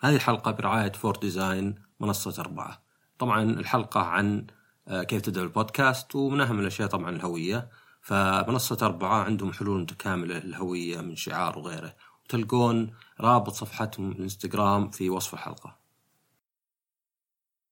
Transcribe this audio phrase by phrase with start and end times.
[0.00, 2.82] هذه الحلقة برعاية Four Design منصة أربعة.
[3.18, 4.46] طبعا الحلقة عن
[4.88, 7.70] آه، كيف تبدأ البودكاست ومن أهم الأشياء طبعا الهوية.
[8.00, 11.96] فمنصة أربعة عندهم حلول متكاملة للهوية من شعار وغيره.
[12.24, 15.76] وتلقون رابط صفحتهم الإنستغرام في وصف الحلقة.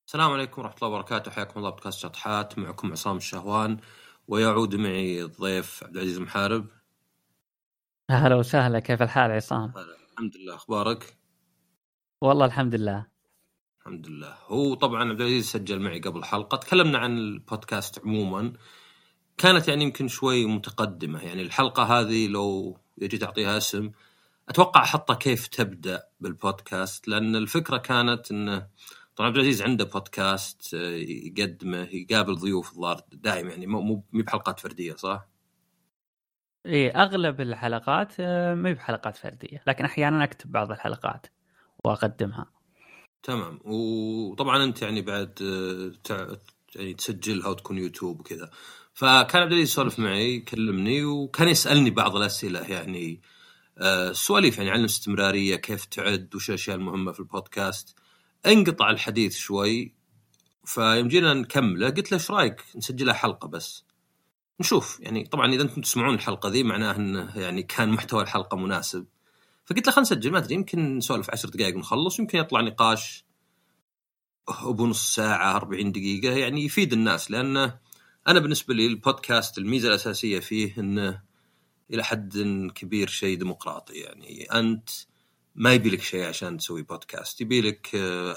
[0.07, 1.31] السلام عليكم ورحمة الله وبركاته.
[1.31, 2.59] حياكم الله بودكاست شطحات.
[2.59, 3.79] معكم عصام الشهوان
[4.29, 6.67] ويعود معي الضيف عبد العزيز محارب
[8.11, 8.79] أهلا وسهلا.
[8.79, 9.73] كيف الحال عصام؟
[10.13, 10.55] الحمد لله.
[10.55, 11.24] أخبارك؟
[12.25, 13.07] والله الحمد لله.
[13.81, 14.35] الحمد لله.
[14.47, 16.57] هو طبعا عبد العزيز سجل معي قبل حلقة.
[16.57, 18.53] تكلمنا عن البودكاست عموما.
[19.39, 21.23] كانت يعني يمكن شوي متقدمة.
[21.23, 23.91] يعني الحلقة هذه لو يجي تعطيها اسم
[24.49, 27.09] أتوقع احطها كيف تبدأ بالبودكاست.
[27.09, 28.67] لأن الفكرة كانت انه
[29.17, 33.51] طبعا عبد العزيز عنده بودكاست آه، يقدمه يقابل ضيوف الظاهر دائما.
[33.51, 35.27] يعني مو مو بحلقات فردية صح؟
[36.67, 39.63] إيه أغلب الحلقات آه، ما بحلقات فردية.
[39.67, 41.27] لكن أحيانا أكتب بعض الحلقات.
[41.85, 42.47] وأقدمها.
[43.23, 43.59] تمام.
[43.65, 45.39] وطبعا أنت يعني بعد
[46.11, 46.39] آه،
[46.75, 48.51] يعني تسجلها وتكون يوتيوب وكذا.
[48.95, 53.21] فكان عبد العزيز يسولف معي يكلمني وكان يسألني بعض الأسئلة يعني
[53.79, 57.97] آه، سواليف يعني عن الاستمرارية كيف تعد وش الأشياء المهمة في البودكاست.
[58.47, 59.95] انقطع الحديث شوي
[60.65, 63.85] فيوم جينا نكمله قلت له إيش رأيك نسجلها حلقة بس؟
[64.61, 65.01] نشوف.
[65.01, 69.07] يعني طبعا إذا أنتم تسمعون الحلقة ذي معناه إنه يعني كان محتوى الحلقة مناسب.
[69.65, 73.25] فقلت له خلينا نسجل ما أدري يمكن نسولف 10 دقائق ونخلص يمكن يطلع نقاش
[74.49, 77.79] أبو نص ساعة 40 دقيقة يعني يفيد الناس لأنه
[78.29, 81.23] أنا بالنسبة لي البودكاست الميزة الأساسية فيه انه
[81.93, 82.39] إلى حد
[82.75, 84.91] كبير شيء ديمقراطي يعني أنت
[85.55, 87.91] ما يبي لك شيء عشان تسوي بودكاست يبي لك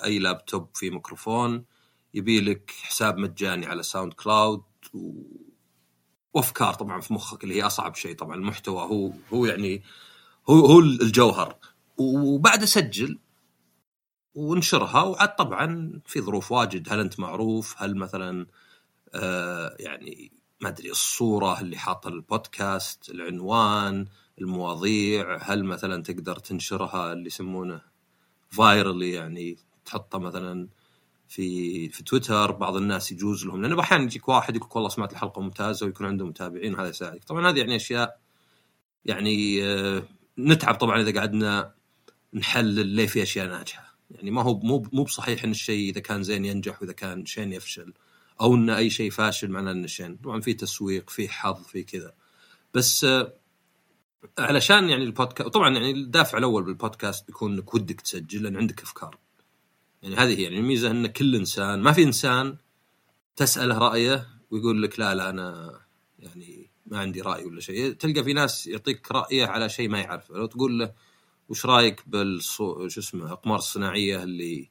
[0.03, 1.66] أي لابتوب فيه ميكروفون
[2.14, 4.63] يبي لك حساب مجاني على SoundCloud
[4.94, 5.23] و...
[6.34, 9.84] وأفكار طبعا في مخك اللي هي أصعب شيء طبعا المحتوى هو هو يعني
[10.50, 11.56] هو هو الجوهر.
[11.98, 13.19] وبعد سجل
[14.36, 16.94] وانشرها وعاد طبعا في ظروف واجد.
[16.94, 18.48] هل أنت معروف؟ هل مثلا
[19.16, 20.31] آه يعني
[20.62, 24.06] ما أدري الصورة اللي حاطه البودكاست العنوان
[24.41, 27.81] المواضيع هل مثلا تقدر تنشرها اللي يسمونه
[28.50, 30.68] فايرلي يعني تحطها مثلا
[31.28, 32.52] في في تويتر.
[32.52, 33.62] بعض الناس يجوز لهم.
[33.62, 37.24] لأنه أحيانا يجيك واحد يقول والله سمعت الحلقة ممتازة ويكون عنده متابعين وهذا يساعدك.
[37.24, 38.19] طبعا هذه يعني أشياء
[39.06, 40.03] يعني آه
[40.40, 41.74] نتعب طبعا إذا قعدنا
[42.34, 43.98] نحلل ليه في أشياء ناجحة.
[44.12, 47.53] يعني ما هو مو مو بصحيح إن الشيء إذا كان زين ينجح وإذا كان شين
[47.53, 47.94] يفشل
[48.42, 52.14] أو إن أي شيء فاشل معناه انه شين طبعا في تسويق في حظ في كذا.
[52.74, 53.06] بس
[54.40, 59.18] علشان يعني البودكاست طبعا يعني الدافع الأول بالبودكاست بيكون إنك ودك تسجل لأن عندك أفكار.
[60.04, 62.58] يعني هذه هي يعني الميزة إن كل إنسان ما في إنسان
[63.36, 65.80] تسأله رأيه ويقول لك لا لا أنا
[66.19, 66.56] يعني
[66.88, 67.94] ما عندي رأي ولا شيء.
[67.94, 70.36] تلقى في ناس يعطيك رأيه على شيء ما يعرفه.
[70.36, 70.94] لو تقول له
[71.50, 74.70] وش رأيك بالصو شو اسمه الاقمار الصناعية اللي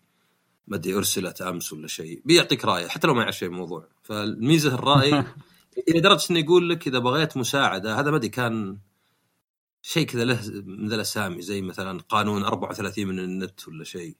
[0.68, 2.22] ما أدري أرسلت أمس ولا شيء.
[2.24, 5.24] بيعطيك رأيه حتى لو ما يعرف شيء بالموضوع فالميزة الرأي
[5.88, 8.78] إلى درجه انه يقول لك إذا بغيت مساعدة هذا ما أدري كان
[9.82, 14.16] شيء كذا له من ذا الاسامي زي مثلا قانون 34 من النت ولا شيء.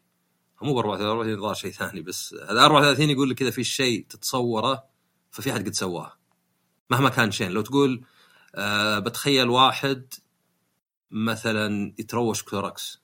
[0.63, 2.35] مو ب 34 الظاهر شيء ثاني بس.
[2.35, 4.85] هذا 34 يقول لك كذا في شيء تتصوره
[5.31, 6.13] ففي أحد قد سواه.
[6.91, 7.51] مهما كان شين.
[7.51, 8.05] لو تقول
[8.55, 10.15] آه بتخيل واحد
[11.11, 13.01] مثلا يتروش Clorox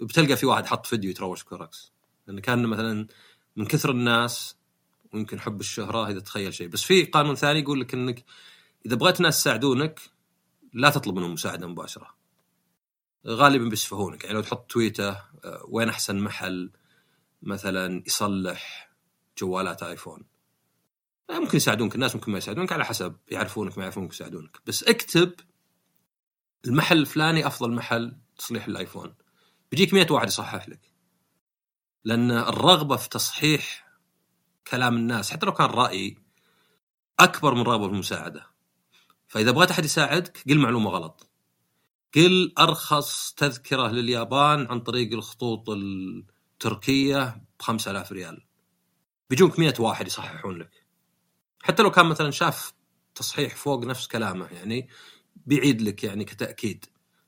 [0.00, 1.92] بتلقى في واحد حط فيديو يتروش Clorox
[2.26, 3.06] لأن كان مثلا
[3.56, 4.56] من كثر الناس
[5.12, 6.68] ويمكن حب الشهرة إذا تخيل شيء.
[6.68, 8.24] بس في قانون ثاني يقول لك إنك
[8.86, 10.00] إذا بغيت ناس يساعدونك
[10.72, 12.16] لا تطلب منهم مساعدة مباشرة.
[13.26, 14.24] غالبا بيسفهونك.
[14.24, 16.70] يعني لو تحط تويته آه، وين أحسن محل
[17.42, 18.90] مثلا يصلح
[19.38, 20.24] جوالات آيفون؟
[21.30, 24.60] ممكن يساعدونك الناس ممكن ما يساعدونك على حسب يعرفونك ما يعرفونك يساعدونك.
[24.66, 25.32] بس اكتب
[26.66, 29.14] المحل الفلاني أفضل محل تصليح الآيفون.
[29.70, 30.80] بيجيك 100 واحد يصحح لك.
[32.04, 33.88] لأن الرغبة في تصحيح
[34.66, 36.18] كلام الناس حتى لو كان رايي
[37.20, 38.46] أكبر من رغبة في المساعدة.
[39.28, 41.30] فإذا بغيت أحد يساعدك قل معلومة غلط.
[42.14, 47.24] قل أرخص تذكرة لليابان عن طريق الخطوط التركية
[47.58, 48.46] ب 5000 ريال.
[49.30, 50.85] بيجونك 100 واحد يصححون لك.
[51.66, 52.72] حتى لو كان مثلا شاف
[53.14, 54.88] تصحيح فوق نفس كلامه يعني
[55.46, 56.84] بيعيد لك يعني كتأكيد.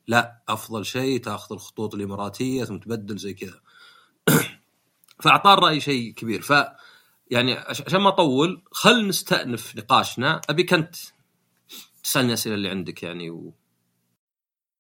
[0.06, 3.60] لا أفضل شيء تأخذ الخطوط الإماراتية ثم تبدل زي كذا.
[5.22, 6.42] فأعطاه الرأي شيء كبير.
[6.42, 6.52] ف
[7.30, 10.40] يعني عشان ما أطول خل نستأنف نقاشنا.
[10.50, 10.96] أبيك أنت
[12.02, 13.54] تسألني الاسئله اللي عندك يعني و...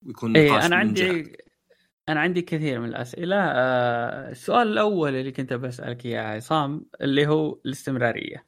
[0.06, 1.36] ويكون إيه، نقاش إيه أنا عندي
[2.08, 3.36] أنا عندي كثير من الأسئلة.
[3.36, 8.47] آه السؤال الأول اللي كنت بسألك إياه عصام اللي هو الاستمرارية.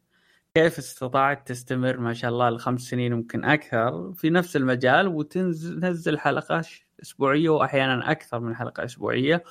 [0.54, 6.62] كيف استطعت تستمر ما شاء الله لخمس سنين ممكن أكثر في نفس المجال وتنزل حلقة
[7.02, 9.44] أسبوعية وأحيانا أكثر من حلقة أسبوعية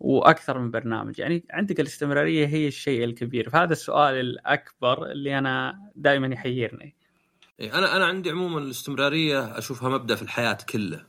[0.00, 1.18] وأكثر من برنامج.
[1.18, 3.50] يعني عندك الاستمرارية هي الشيء الكبير.
[3.50, 6.96] فهذا السؤال الأكبر اللي أنا دائما يحيرني.
[7.60, 11.06] أنا أنا عندي عموما الاستمرارية أشوفها مبدأ في الحياة كله.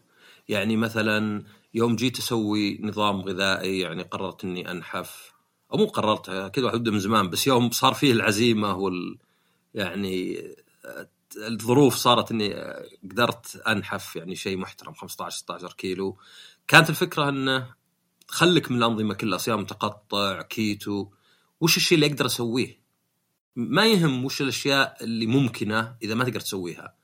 [0.49, 1.43] يعني مثلا
[1.73, 5.33] يوم جيت أسوي نظام غذائي يعني قررت إني أنحف
[5.73, 9.17] أو مو قررت كذا واحد من زمان بس يوم صار فيه العزيمة وال
[9.73, 10.41] يعني
[11.37, 12.53] الظروف صارت إني
[13.11, 16.17] قدرت أنحف يعني شيء محترم 15 16 كيلو.
[16.67, 17.73] كانت الفكرة انه
[18.27, 21.07] خلك من الأنظمة كلها صيام متقطع كيتو.
[21.61, 22.81] وش الشيء اللي أقدر أسويه؟
[23.55, 26.95] ما يهم وش الأشياء اللي ممكنة إذا ما تقدر تسويها.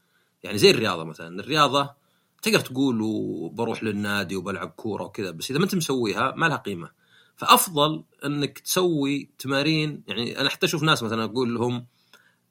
[0.43, 1.93] يعني زي الرياضة مثلا الرياضة
[2.41, 6.91] تقدر تقول وبروح للنادي وبلعب كورة وكذا بس إذا ما أنت مسويها ما لها قيمة.
[7.35, 11.85] فأفضل إنك تسوي تمارين يعني أنا حتى أشوف ناس مثلا أقول لهم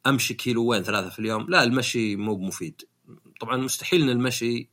[0.09, 1.47] أمشي كيلوين ثلاثة في اليوم.
[1.49, 2.83] لا المشي مو مفيد
[3.41, 4.71] طبعا مستحيل إن المشي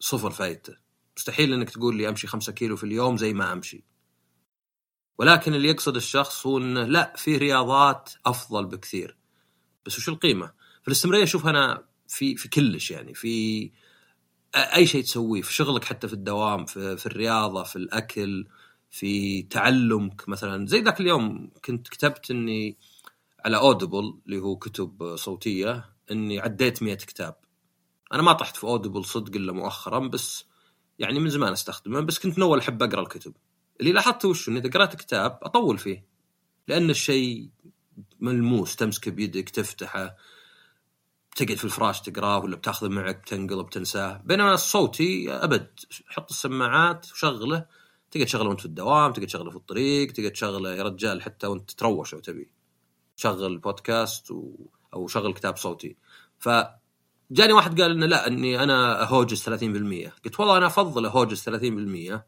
[0.00, 0.76] صفر فايدته.
[1.16, 3.84] مستحيل إنك تقول لي أمشي خمسة كيلو في اليوم زي ما أمشي.
[5.18, 9.16] ولكن اللي يقصد الشخص هو انه لا في رياضات أفضل بكثير.
[9.86, 10.52] بس وش القيمة؟
[10.82, 13.14] فالاستمراريه أشوف أنا في في كلش يعني.
[13.14, 13.70] في
[14.54, 18.46] أي شيء تسويه في شغلك حتى في الدوام في, في الرياضة في الأكل
[18.90, 20.66] في تعلمك مثلا.
[20.66, 22.76] زي ذاك اليوم كنت كتبت إني
[23.44, 27.36] على Audible اللي هو كتب صوتية إني عديت 100 كتاب.
[28.12, 30.44] أنا ما طحت في Audible صدق إلا مؤخرا بس
[30.98, 33.34] يعني من زمان أستخدمه بس كنت من أول أحب أقرأ الكتب.
[33.80, 36.04] اللي لاحظته وش؟ اني إذا قرأت كتاب أطول فيه
[36.68, 37.48] لأن الشيء
[38.20, 40.16] ملموس تمسكه بيدك تفتحه
[41.36, 45.80] تقعد في الفراش تقراه ولا بتأخذه معك تنقلب تنساه بينما الصوتي أبد.
[46.06, 47.66] حط السماعات وشغله
[48.10, 51.70] تقعد تشغله وأنت في الدوام تقعد تشغله في الطريق تقعد تشغله يا رجال حتى وأنت
[51.70, 52.50] تروش لو تبي.
[53.22, 54.54] شغل بودكاست و...
[54.94, 55.96] أو شغل كتاب صوتي.
[56.38, 56.48] ف
[57.30, 62.20] جاني واحد قال إنه لا إني أنا اهوجز 30% قلت والله أنا أفضل اهوجز 30%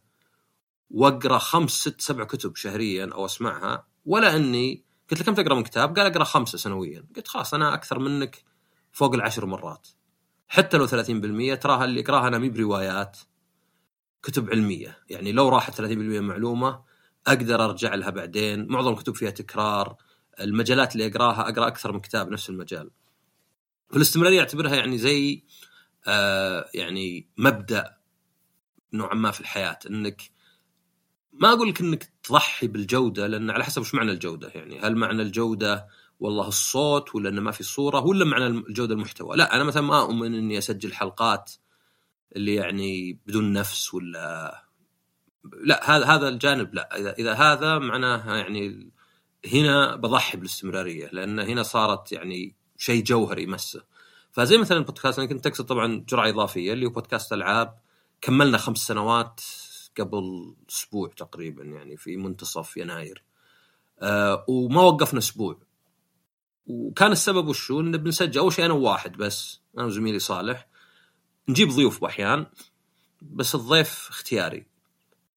[0.91, 5.63] وأقرأ خمس ست سبع كتب شهريا أو أسمعها ولا إني قلت له كم تقرأ من
[5.63, 7.05] كتاب؟ قال أقرأ خمسة سنويا.
[7.17, 8.45] قلت خلاص أنا أكثر منك
[8.93, 9.89] فوق العشر مرات.
[10.49, 13.19] حتى لو 30% تراها اللي اقراها أنا مي بروايات
[14.23, 14.99] كتب علمية.
[15.11, 15.85] يعني لو راحت 30%
[16.21, 16.83] معلومة
[17.27, 18.67] أقدر أرجع لها بعدين.
[18.69, 19.97] معظم الكتب فيها تكرار.
[20.41, 22.91] المجالات اللي أقراها أقرأ أكثر من كتاب نفس المجال.
[23.91, 25.43] فالاستمراريه أعتبرها يعني زي
[26.07, 27.97] آه يعني مبدأ
[28.93, 29.79] نوعا ما في الحياة.
[29.91, 30.23] إنك
[31.33, 34.49] ما أقول لك إنك تضحي بالجودة لأن على حسب وش معنى الجودة.
[34.49, 35.87] يعني هل معنى الجودة
[36.21, 39.37] والله الصوت ولا إنه ما في صورة ولا معنى الجودة المحتوى.
[39.37, 41.53] لا أنا مثلا ما أؤمن إني أسجل حلقات
[42.37, 44.65] اللي يعني بدون نفس ولا
[45.65, 46.97] لا هذا هذا الجانب لا.
[46.97, 48.91] إذا إذا هذا معناه يعني
[49.53, 53.85] هنا بضحي بالاستمرارية لأن هنا صارت يعني شيء جوهري يمسه.
[54.33, 57.79] فزي مثلا البودكاست أنا كنت اقصد طبعا جرعة إضافية اللي هو بودكاست ألعاب
[58.21, 59.41] كملنا خمس سنوات
[59.99, 63.23] قبل أسبوع تقريبا يعني في منتصف يناير.
[64.01, 65.59] أه وما وقفنا أسبوع.
[66.67, 70.69] وكان السبب وشو؟ ان بنسجل أول شيء أنا وواحد بس أنا وزميلي صالح.
[71.49, 72.47] نجيب ضيوف باحيان
[73.23, 74.67] بس الضيف اختياري.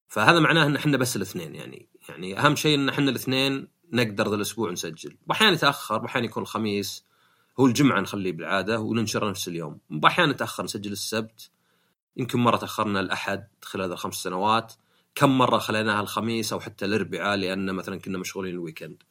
[0.07, 4.35] فهذا معناه إن إحنا بس الاثنين يعني يعني أهم شيء إن إحنا الاثنين نقدر ذا
[4.35, 5.17] الأسبوع نسجل.
[5.27, 7.05] وأحيانا يتأخر وأحيانا يكون الخميس.
[7.59, 9.79] هو الجمعة نخليه بالعادة وننشر نفس اليوم.
[10.03, 11.49] وأحيانا نتاخر نسجل السبت.
[12.17, 14.73] يمكن مرة تأخرنا الأحد خلال الخمس سنوات.
[15.15, 19.03] كم مرة خليناها الخميس أو حتى الأربعاء لأن مثلا كنا مشغولين الويكند.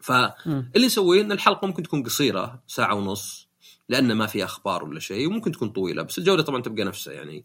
[0.00, 3.48] فاللي نسويه إن الحلقة ممكن تكون قصيرة ساعة ونص
[3.88, 6.02] لأن ما في أخبار ولا شيء وممكن تكون طويلة.
[6.02, 7.44] بس الجودة طبعا تبقى نفسها يعني.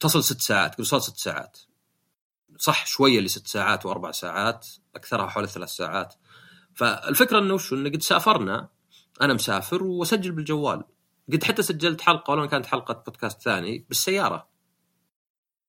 [0.00, 1.58] تصل ست ساعات قصاد ست ساعات.
[2.60, 6.14] صح شوية لست ساعات وأربع ساعات أكثرها حوالي ثلاث ساعات.
[6.74, 8.68] فالفكرة إنه وشو انه قد سافرنا
[9.22, 10.84] أنا مسافر وأسجل بالجوال.
[11.32, 14.48] قد حتى سجلت حلقة ولو كانت حلقة بودكاست ثاني بالسيارة.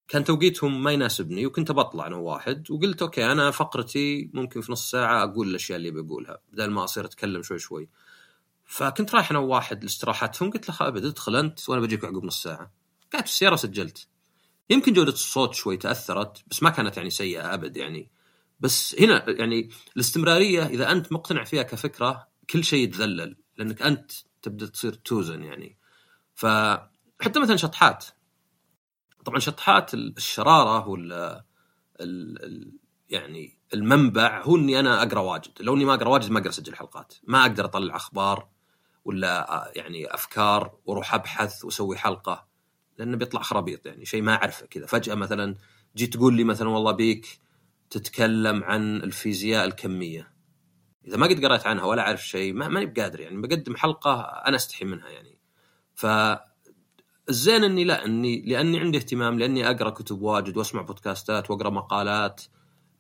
[0.07, 4.91] كان توقيتهم ما يناسبني وكنت بطلع أنا واحد وقلت أوكي أنا فقرتي ممكن في نص
[4.91, 7.89] ساعة أقول الأشياء اللي بقولها بدل ما أصير أتكلم شوي شوي.
[8.65, 12.71] فكنت رايح أنا وواحد لاستراحتهم قلت له أبد ادخل أنت وأنا بجيك عقب نص ساعة.
[13.13, 14.07] قعدت في السيارة سجلت.
[14.71, 18.11] يمكن جودة الصوت شوي تأثرت بس ما كانت يعني سيئة أبد يعني.
[18.59, 24.11] بس هنا يعني الاستمرارية إذا أنت مقتنع فيها كفكرة كل شيء يتذلل لأنك أنت
[24.41, 25.77] تبدأ تصير توزن يعني.
[26.35, 28.05] فحتى مثلا شطحات.
[29.25, 31.45] طبعا شطحات الشرارة ولا
[33.09, 35.51] يعني المنبع هو إني أنا أقرأ واجد.
[35.59, 37.13] لو إني ما أقرأ واجد ما أقدر أسجل حلقات.
[37.23, 38.47] ما أقدر أطلع أخبار
[39.05, 42.50] ولا يعني أفكار وأروح أبحث وأسوي حلقة.
[43.01, 44.85] لأنه بيطلع خرابيط يعني شيء ما أعرفه كذا.
[44.85, 45.55] فجأة مثلا
[45.95, 47.39] جيت تقول لي مثلا والله بيك
[47.89, 50.33] تتكلم عن الفيزياء الكمية.
[51.07, 54.55] إذا ما قد قرأت عنها ولا أعرف شيء ما ماني بقادر يعني بقدم حلقة أنا
[54.55, 55.37] أستحي منها يعني.
[55.95, 56.05] ف
[57.29, 62.41] الزين إني لا إني لأني عندي اهتمام لأني أقرأ كتب واجد وأسمع بودكاستات وأقرأ مقالات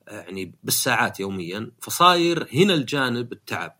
[0.07, 1.71] يعني بالساعات يوميا.
[1.81, 3.77] فصاير هنا الجانب التعب.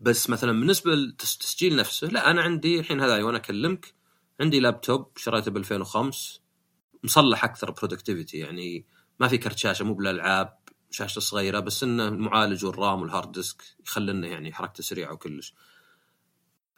[0.00, 3.94] بس مثلا بالنسبة للتسجيل نفسه لا أنا عندي الحين هذا وأنا أكلمك
[4.40, 6.40] عندي لابتوب شريته ب 2005
[7.04, 8.86] مصلح أكثر برودكتيفيتي يعني
[9.20, 10.58] ما في كرت شاشة مو بالألعاب
[10.90, 15.54] شاشته صغيرة بس إنه المعالج وال RAM وال hard disk يخلينا يعني حركته سريعة وكلش.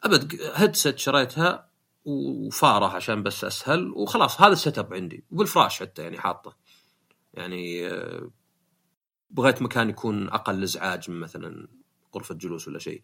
[0.03, 1.69] أبد هيدسет شريتها
[2.05, 6.57] وفارة عشان بس أسهل وخلاص هذا السيت اب عندي وبالفراش حتى يعني حاطه.
[7.33, 8.31] يعني آه،
[9.29, 11.67] بغيت مكان يكون أقل إزعاج من مثلا
[12.15, 13.01] غرفة جلوس ولا شيء.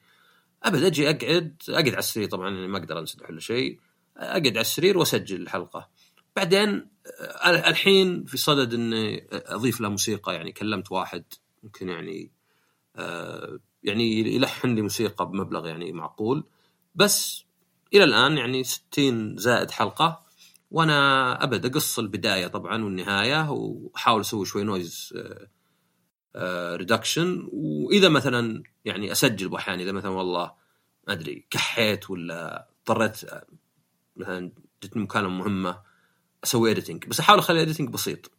[0.64, 3.80] أبد أجي أقعد أقعد على السرير طبعا يعني ما أقدر انسدح ولا شيء.
[4.18, 5.90] أقعد على السرير وأسجل الحلقة.
[6.36, 6.90] بعدين
[7.22, 11.24] آه، الحين في صدد إني أضيف له موسيقى يعني كلمت واحد
[11.64, 12.32] ممكن يعني
[12.96, 16.44] آه، يعني يلحن لي موسيقى بمبلغ يعني معقول.
[16.96, 17.46] بس
[17.94, 20.24] إلى الآن يعني 60 زائد حلقة
[20.72, 25.14] وأنا أبد أقص البداية طبعا والنهاية وأحاول أسوي شوي noise
[26.76, 30.52] reduction وإذا مثلا يعني أسجل باحيان إذا مثلا والله
[31.08, 33.46] ما أدري كحيت ولا اضطريت آه،
[34.16, 34.52] مثلا
[34.84, 35.82] جتني مكالمه مهمة
[36.44, 38.32] أسوي editing بس أحاول أخلي editing بسيط.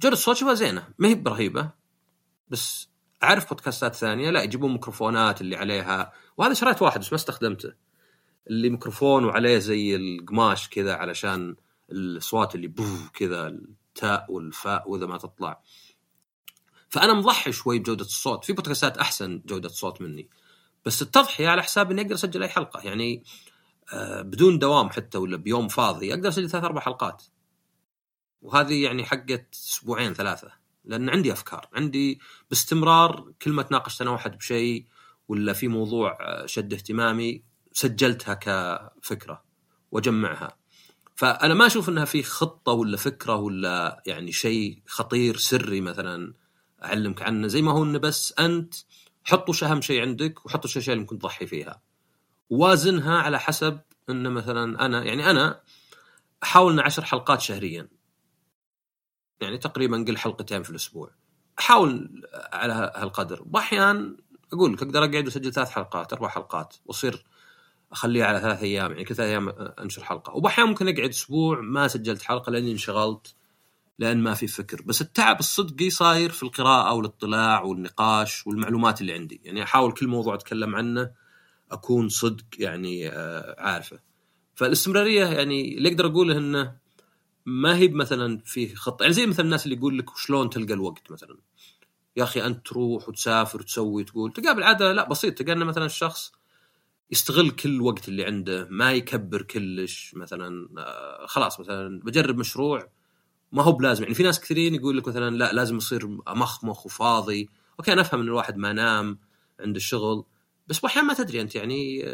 [0.00, 1.70] جوده الصوت شوفها زينة ما هي برهيبة
[2.48, 2.88] بس
[3.22, 4.30] أعرف بودكاستات ثانية.
[4.30, 6.12] لا يجيبون ميكروفونات اللي عليها.
[6.36, 7.72] وهذا شريت واحد بس ما استخدمته.
[8.50, 11.56] اللي ميكروفون وعليه زي القماش كذا علشان
[11.92, 15.62] الأصوات اللي بوف كذا التاء والفاء وإذا ما تطلع.
[16.88, 18.44] فأنا مضحي شوي بجودة الصوت.
[18.44, 20.28] في بودكاستات أحسن جودة صوت مني.
[20.84, 22.80] بس التضحية على حساب إني أقدر أسجل أي حلقة.
[22.80, 23.24] يعني
[24.22, 27.22] بدون دوام حتى ولا بيوم فاضي أقدر أسجل ثلاث أربع حلقات.
[28.42, 30.52] وهذه يعني حقت أسبوعين ثلاثة
[30.84, 32.20] لأن عندي أفكار عندي
[32.50, 34.86] باستمرار كل ما تناقشت أنا وأحد بشيء
[35.28, 37.42] ولا في موضوع آه، شد اهتمامي
[37.72, 39.42] سجلتها كفكرة
[39.92, 40.56] وأجمعها.
[41.16, 46.34] فأنا ما أشوف إنها في خطة ولا فكرة ولا يعني شيء خطير سري مثلا
[46.84, 48.74] أعلمك عنه زي ما هو إنه بس أنت
[49.24, 51.80] حط وش أهم شيء عندك وحط وش الأشياء اللي ممكن تضحي فيها.
[52.50, 53.80] وازنها على حسب
[54.10, 55.60] انه مثلا أنا يعني أنا
[56.42, 57.88] أحاول ان عشر حلقات شهريا.
[59.40, 61.10] يعني تقريبا قل حلقتين في الأسبوع.
[61.58, 63.44] أحاول على هالقدر.
[63.52, 64.16] واحيان
[64.52, 67.24] أقول لك أقدر أقعد وأسجل ثلاث حلقات أربع حلقات وأصير
[67.92, 69.48] أخليها على ثلاث أيام يعني كل ثلاث أيام
[69.80, 70.32] أنشر حلقة.
[70.36, 73.34] وباحيان ممكن أقعد أسبوع ما سجلت حلقة لأني انشغلت
[73.98, 74.82] لأن ما في فكر.
[74.82, 79.40] بس التعب الصدقي صاير في القراءة والإطلاع والنقاش والمعلومات اللي عندي.
[79.44, 81.10] يعني أحاول كل موضوع أتكلم عنه
[81.72, 84.00] أكون صدق يعني آه، عارفه.
[84.54, 86.76] فالاستمرارية يعني اللي أقدر أقوله إنه
[87.46, 89.02] ما هي مثلا في خطة.
[89.02, 91.36] يعني زي مثلا الناس اللي يقول لك شلون تلقى الوقت مثلا.
[92.16, 95.38] يا أخي أنت تروح وتسافر وتسوي تقول تقابل عاده لا بسيط.
[95.38, 96.32] تلقى مثلا الشخص
[97.10, 102.88] يستغل كل الوقت اللي عنده ما يكبر كلش مثلا آه، خلاص مثلا بجرب مشروع.
[103.52, 104.02] ما هو بلازم.
[104.02, 107.48] يعني في ناس كثيرين يقول لك مثلا لا لازم يصير مخمخ وفاضي.
[107.78, 109.18] أوكي أنا أفهم إن الواحد ما نام
[109.60, 110.24] عند الشغل
[110.70, 112.04] بس أحيانا ما تدري أنت يعني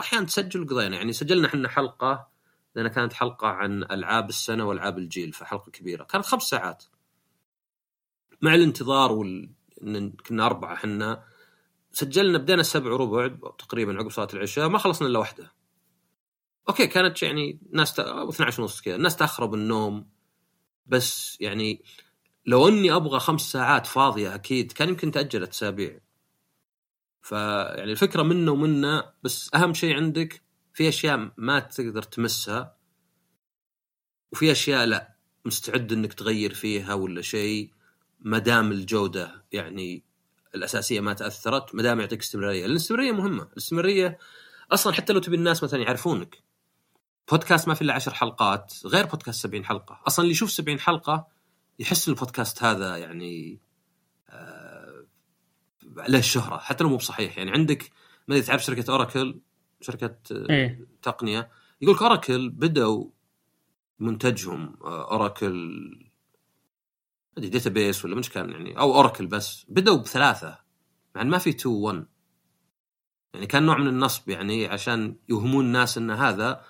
[0.00, 2.28] أحيانا تسجل وقضينا يعني سجلنا إحنا حلقة
[2.74, 6.04] لأن كانت حلقة عن ألعاب السنة وألعاب الجيل فحلقة كبيرة.
[6.04, 6.84] كانت خمس ساعات.
[8.42, 9.50] مع الانتظار وال...
[10.26, 11.24] كنا أربعة إحنا
[11.92, 15.52] سجلنا بدينا السبع وربع تقريبا عقب صلاة العشاء ما خلصنا إلا واحدة.
[16.68, 18.00] أوكي كانت يعني ناس ت...
[18.00, 18.96] 12 ونص كذا.
[18.96, 20.08] الناس تأخروا بالنوم.
[20.86, 21.82] بس يعني
[22.46, 26.05] لو إني أبغى خمس ساعات فاضية أكيد كان يمكن تاجلت أسابيع.
[27.26, 30.42] فيعني الفكرة منه ومنه بس أهم شيء عندك
[30.74, 32.76] في أشياء ما تقدر تمسها
[34.32, 37.72] وفي أشياء لا مستعد إنك تغير فيها ولا شيء
[38.20, 40.04] ما دام الجودة يعني
[40.54, 44.18] الأساسية ما تأثرت ما دام يعطيك استمرارية، الاستمرارية مهمة، الاستمرارية
[44.72, 46.42] أصلا حتى لو تبي الناس مثلا يعرفونك.
[47.30, 51.26] بودكاست ما في إلا عشر حلقات غير بودكاست 70 حلقة، أصلا اللي يشوف 70 حلقة
[51.78, 53.60] يحس البودكاست هذا يعني
[55.96, 57.38] له الشهرة حتى لو مو بصحيح.
[57.38, 57.90] يعني عندك
[58.28, 59.40] ما أدري تعرف شركة Oracle؟
[59.80, 61.50] شركة آه إيه؟ تقنية.
[61.80, 63.10] يقول لك Oracle بدأوا
[63.98, 66.06] منتجهم Oracle
[67.38, 70.58] أدري database ولا مش كان يعني أو Oracle بس بدأوا بثلاثة.
[71.14, 72.06] مع ما في 2 1
[73.34, 76.64] يعني كان نوع من النصب يعني عشان يوهمون الناس إن هذا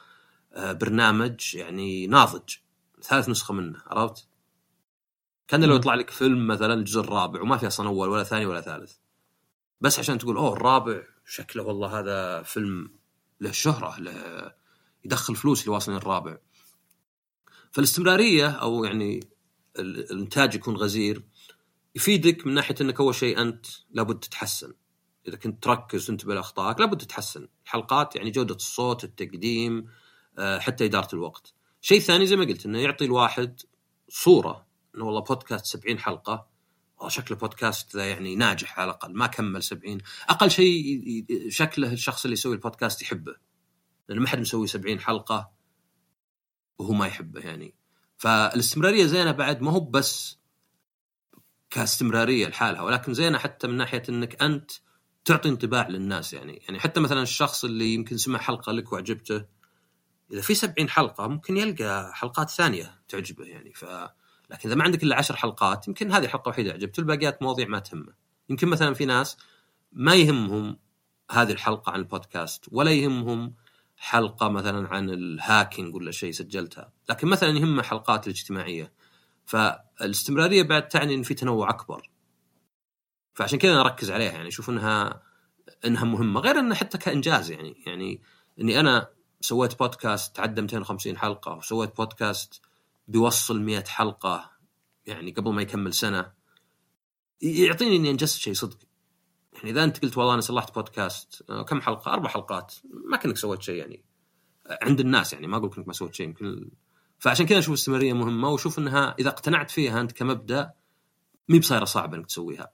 [0.52, 2.56] آه، برنامج يعني ناضج.
[3.02, 4.28] ثالث نسخة منه عرفت؟
[5.48, 8.60] كان لو يطلع لك فيلم مثلا الجزء الرابع وما في أصلا اول ولا ثاني ولا
[8.60, 8.96] ثالث.
[9.80, 12.90] بس عشان تقول أوه الرابع شكله والله هذا فيلم
[13.40, 14.52] له شهره له
[15.04, 16.38] يدخل فلوس اللي واصلين الرابع.
[17.72, 19.20] فالاستمرارية أو يعني
[19.78, 21.22] الإنتاج يكون غزير
[21.94, 24.72] يفيدك من ناحية إنك أول شيء أنت لابد تتحسن.
[25.28, 27.48] إذا كنت تركز وتنتبه لاخطائك لابد تتحسن.
[27.64, 29.88] الحلقات يعني جودة الصوت التقديم
[30.38, 31.54] آه، حتى إدارة الوقت.
[31.80, 33.60] شيء ثاني زي ما قلت إنه يعطي الواحد
[34.08, 36.46] صورة إنه والله بودكاست 70 حلقة
[37.08, 39.98] شكله بودكاست ذا يعني ناجح على الأقل ما كمل 70
[40.28, 43.36] أقل شيء شكله الشخص اللي يسوي البودكاست يحبه
[44.08, 45.50] لأنه ما حد مسوي 70 حلقة
[46.78, 47.74] وهو ما يحبه يعني.
[48.16, 50.38] فالاستمرارية زينة بعد ما هو بس
[51.70, 54.70] كاستمرارية لحالها ولكن زينة حتى من ناحية إنك أنت
[55.24, 56.56] تعطي انطباع للناس يعني.
[56.56, 59.44] يعني حتى مثلا الشخص اللي يمكن سمع حلقة لك وعجبته
[60.32, 63.72] إذا في 70 حلقة ممكن يلقى حلقات ثانية تعجبه يعني.
[63.74, 63.84] ف
[64.50, 67.78] لكن إذا ما عندك إلا 10 حلقات يمكن هذه حلقه وحيده عجبته الباقيات مواضيع ما
[67.78, 68.12] تهمه.
[68.48, 69.36] يمكن مثلا في ناس
[69.92, 70.78] ما يهمهم
[71.30, 73.54] هذه الحلقة عن البودكاست ولا يهمهم
[73.96, 76.92] حلقة مثلا عن ال hacking ولا شيء سجلتها.
[77.08, 78.92] لكن مثلا يهمه حلقات الاجتماعية.
[79.46, 82.10] فالاستمرارية بعد تعني إن في تنوع أكبر.
[83.34, 85.22] فعشان كذا نركز عليها يعني أشوف إنها
[85.84, 86.40] إنها مهمة.
[86.40, 88.22] غير إنها حتى كإنجاز يعني يعني
[88.60, 89.08] إني أنا
[89.40, 92.62] سويت بودكاست تعدى 250 حلقة وسويت بودكاست
[93.08, 94.50] بيوصل 100 حلقة
[95.06, 96.32] يعني قبل ما يكمل سنة.
[97.42, 98.78] يعطيني إني أنجزت شيء صدق.
[99.52, 102.74] يعني إذا أنت قلت والله أنا صلحت بودكاست آه، كم حلقة؟ أربع حلقات.
[103.10, 104.04] ما كأنك سويت شيء يعني.
[104.82, 106.70] عند الناس يعني ما أقول انك ما سويت شيء يمكن
[107.18, 110.72] فعشان كذا أشوف الاستمراريه مهمة وأشوف إنها إذا اقتنعت فيها أنت كمبدأ
[111.48, 112.72] مي بصايرة صعبة إنك تسويها.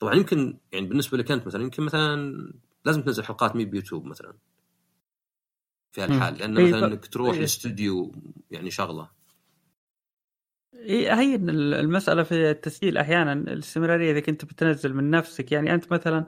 [0.00, 2.52] طبعا يمكن يعني بالنسبة لك أنت مثلا يمكن مثلا
[2.84, 4.34] لازم تنزل حلقات مي بيوتيوب مثلا.
[5.92, 7.36] في هالحال لأن مثلا إنك تروح.
[7.36, 8.14] الاستوديو
[8.50, 9.10] يعني شغلة.
[10.74, 15.52] هي المسألة في التسجيل أحيانا الاستمرارية إذا كنت بتنزل من نفسك.
[15.52, 16.26] يعني أنت مثلا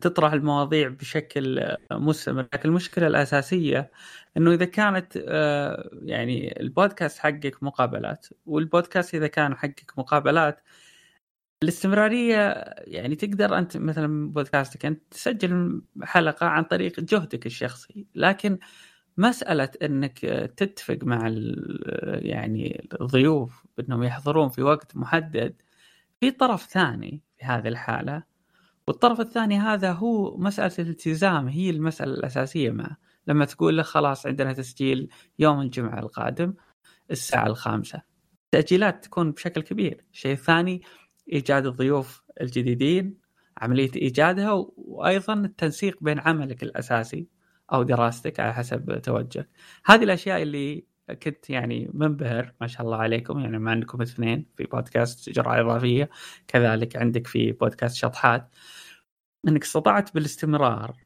[0.00, 3.90] تطرح المواضيع بشكل مستمر لكن المشكلة الأساسية
[4.36, 10.60] أنه إذا كانت آه، يعني البودكاست حقك مقابلات والبودكاست إذا كان حقك مقابلات
[11.62, 12.36] الاستمرارية
[12.78, 18.06] يعني تقدر أنت مثلا بودكاستك أنت تسجل حلقة عن طريق جهدك الشخصي.
[18.14, 18.58] لكن
[19.18, 20.18] مسألة أنك
[20.56, 21.28] تتفق مع
[22.22, 25.62] يعني الضيوف بأنهم يحضرون في وقت محدد
[26.20, 28.22] في طرف ثاني في هذه الحالة.
[28.88, 34.52] والطرف الثاني هذا هو مسألة الالتزام هي المسألة الأساسية معه لما تقول له خلاص عندنا
[34.52, 35.08] تسجيل
[35.38, 36.54] يوم الجمعة القادم
[37.10, 38.02] الساعة الخامسة.
[38.44, 40.04] التأجيلات تكون بشكل كبير.
[40.12, 40.82] الشيء الثاني
[41.32, 43.18] إيجاد الضيوف الجديدين
[43.58, 47.28] عملية إيجادها وأيضا التنسيق بين عملك الأساسي
[47.72, 49.48] أو دراستك على حسب توجهك.
[49.86, 50.84] هذه الأشياء اللي
[51.22, 53.38] كنت يعني منبهر ما شاء الله عليكم.
[53.40, 56.10] يعني ما عندكم اثنين في بودكاست جرعة إضافية
[56.48, 58.48] كذلك عندك في بودكاست شطحات.
[59.48, 60.96] إنك استطعت بالاستمرار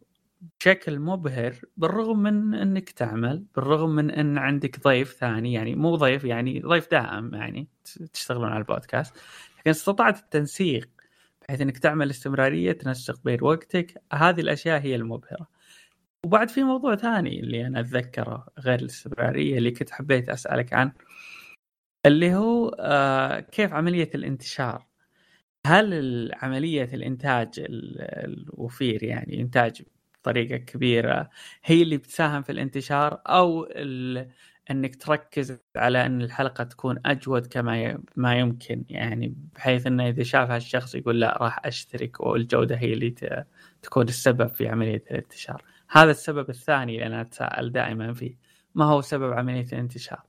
[0.61, 6.24] بشكل مبهر بالرغم من إنك تعمل بالرغم من إن عندك ضيف ثاني يعني مو ضيف
[6.24, 7.68] يعني ضيف دائم يعني
[8.12, 9.16] تشتغلون على البودكاست.
[9.58, 10.88] لكن استطعت التنسيق
[11.42, 14.02] بحيث إنك تعمل استمرارية تنسق بين وقتك.
[14.12, 15.48] هذه الأشياء هي المبهرة.
[16.26, 20.92] وبعد في موضوع ثاني اللي أنا أتذكره غير الاستمرارية اللي كنت حبيت أسألك عنه
[22.07, 24.87] اللي هو آه كيف عملية الانتشار
[25.66, 29.83] هل عملية الإنتاج الوفير يعني إنتاج
[30.22, 31.31] بطريقة كبيرة
[31.64, 33.64] هي اللي بتساهم في الانتشار أو
[34.70, 40.57] إنك تركز على إن الحلقة تكون أجود كما ما يمكن يعني بحيث إنه إذا شافها
[40.57, 43.11] الشخص يقول لا راح أشترك والجودة هي اللي
[43.83, 45.64] تكون السبب في عملية الانتشار.
[45.90, 48.37] هذا السبب الثاني اللي أنا أتساءل دائما فيه.
[48.74, 50.22] ما هو سبب عملية الانتشار؟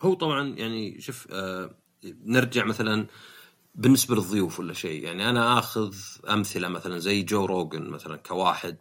[0.00, 3.06] هو طبعا يعني شوف آه نرجع مثلا
[3.74, 5.04] بالنسبة للضيوف ولا شيء.
[5.04, 5.94] يعني أنا آخذ
[6.30, 8.76] أمثلة مثلا زي جو روجن مثلا كواحد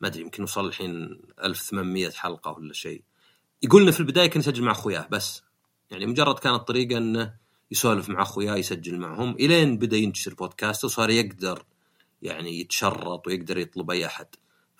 [0.00, 3.02] ما أدري يمكن وصل الحين 1800 حلقة ولا شيء.
[3.62, 5.42] يقول إنه في البداية كان يسجل مع أخوياه بس.
[5.90, 7.34] يعني مجرد كانت طريقة إنه
[7.70, 9.34] يسولف مع أخوياه يسجل معهم.
[9.34, 11.64] إلين بدأ ينتشر بودكاست وصار يقدر
[12.22, 14.26] يعني يتشرط ويقدر يطلب أي أحد.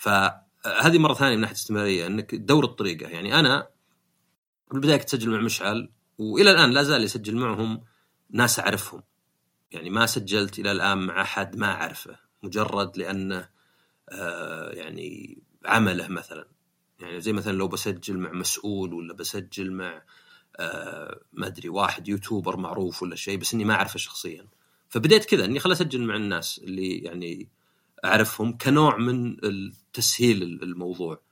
[0.00, 3.08] فهذه مرة ثانية من ناحية الاستمرارية إنك تدور الطريقة.
[3.08, 3.68] يعني أنا
[4.68, 7.80] في البداية كنت أسجل مع مشعل وإلى الآن لا زال يسجل معهم
[8.30, 9.02] ناس أعرفهم.
[9.72, 13.48] يعني ما سجلت إلى الآن مع أحد ما أعرفه مجرد لأنه
[14.08, 16.48] آه يعني عمله مثلا.
[17.00, 20.02] يعني زي مثلا لو بسجل مع مسؤول ولا بسجل مع
[20.56, 24.46] آه ما أدري واحد يوتيوبر معروف ولا شيء بس إني ما أعرفه شخصيا.
[24.88, 27.48] فبديت كذا إني خل أسجل مع الناس اللي يعني
[28.04, 29.36] أعرفهم كنوع من
[29.92, 31.22] تسهيل الموضوع.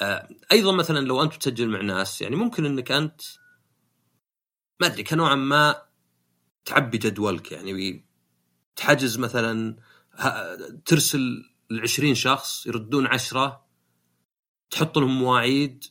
[0.00, 3.22] آه، أيضا مثلا لو أنت تسجل مع ناس يعني ممكن إنك أنت
[4.80, 5.82] ما أدري كنوعا ما
[6.64, 7.52] تعبي جدولك.
[7.52, 8.04] يعني
[8.76, 9.76] تحجز مثلا
[10.86, 13.64] ترسل ل 20 شخص يردون عشرة
[14.70, 15.84] تحط لهم مواعيد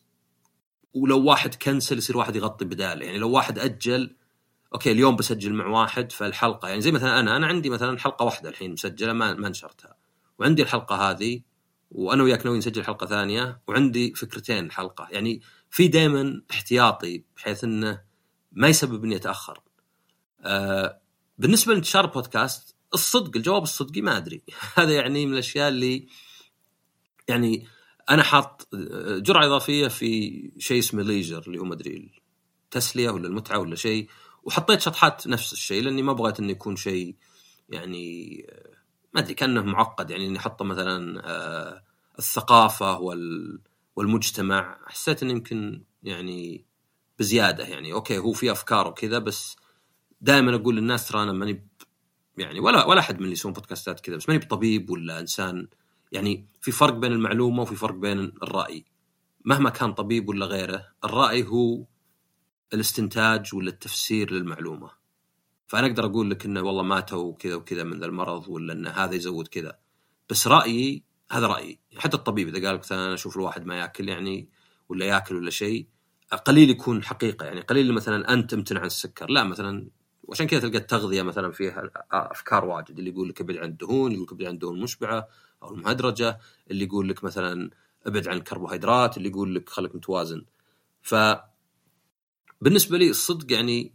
[0.93, 3.05] ولو واحد كنسل يصير واحد يغطي بداله.
[3.05, 4.15] يعني لو واحد أجل
[4.73, 8.49] أوكي اليوم بسجل مع واحد فالحلقة يعني زي مثلا أنا أنا عندي مثلا حلقة واحدة
[8.49, 10.02] الحين مسجلة ما ما نشرتها
[10.39, 11.41] وعندي الحلقة هذه
[11.91, 15.07] وأنا وياك ناويين نسجل حلقة ثانية وعندي فكرتين حلقة.
[15.11, 18.01] يعني في دائما احتياطي بحيث إنه
[18.51, 19.59] ما يسبب إني أتأخر.
[20.41, 21.01] آه
[21.37, 24.43] بالنسبة لانتشار البودكاست الصدق الجواب الصدقي ما أدري.
[24.77, 26.07] هذا يعني من الأشياء اللي
[27.27, 27.67] يعني
[28.09, 28.67] أنا حاط
[29.17, 32.11] جرعة إضافية في شيء اسمه leisure اللي هو ما أدري
[32.63, 34.09] التسلية ولا المتعة ولا شيء.
[34.43, 37.15] وحطيت شطحات نفس الشيء لأني ما بغيت إنه يكون شيء
[37.69, 38.45] يعني
[39.13, 41.83] ما أدري كأنه معقد يعني اني احطه مثلا آه،
[42.19, 43.59] الثقافة وال
[43.95, 44.79] والمجتمع.
[44.87, 46.65] حسيت إنه يمكن يعني
[47.19, 49.55] بزيادة يعني okay هو في أفكار وكذا بس
[50.21, 51.67] دائما أقول للناس ترى أنا ماني
[52.37, 55.67] يعني ولا ولا أحد من اللي يسوون بودكاستات كذا بس ماني بطبيب ولا إنسان.
[56.11, 58.85] يعني في فرق بين المعلومة وفي فرق بين الرأي.
[59.45, 61.85] مهما كان طبيب ولا غيره الرأي هو
[62.73, 65.02] الاستنتاج ولا التفسير للمعلومة.
[65.73, 69.15] فأنا أقدر أقول لك إنه والله ماتوا كذا وكذا من ذا المرض ولا ان هذا
[69.15, 69.77] يزود كذا.
[70.29, 71.79] بس رأيي هذا رأيي.
[71.97, 74.49] حتى الطبيب إذا قال لك أنا أشوف الواحد ما يأكل يعني
[74.89, 75.87] ولا يأكل ولا شيء
[76.45, 77.45] قليل يكون حقيقة.
[77.45, 79.29] يعني قليل مثلا أنت تمتنع عن السكر.
[79.29, 79.89] لا مثلا
[80.23, 82.97] وعشان كذا تلقى التغذية مثلا فيها أفكار واجد.
[82.99, 85.27] اللي يقول لك ابعد عن الدهون يقول لك ابعد عن الدهون المشبعة
[85.63, 86.39] أو المهدرجة.
[86.71, 87.69] اللي يقول لك مثلا
[88.05, 89.17] ابعد عن الكربوهيدرات.
[89.17, 90.45] اللي يقول لك خليك متوازن.
[91.01, 91.15] ف
[92.61, 93.93] بالنسبة لي الصدق يعني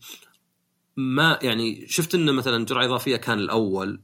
[0.98, 4.00] ما يعني شفت انه مثلا جرعة إضافية كان الأول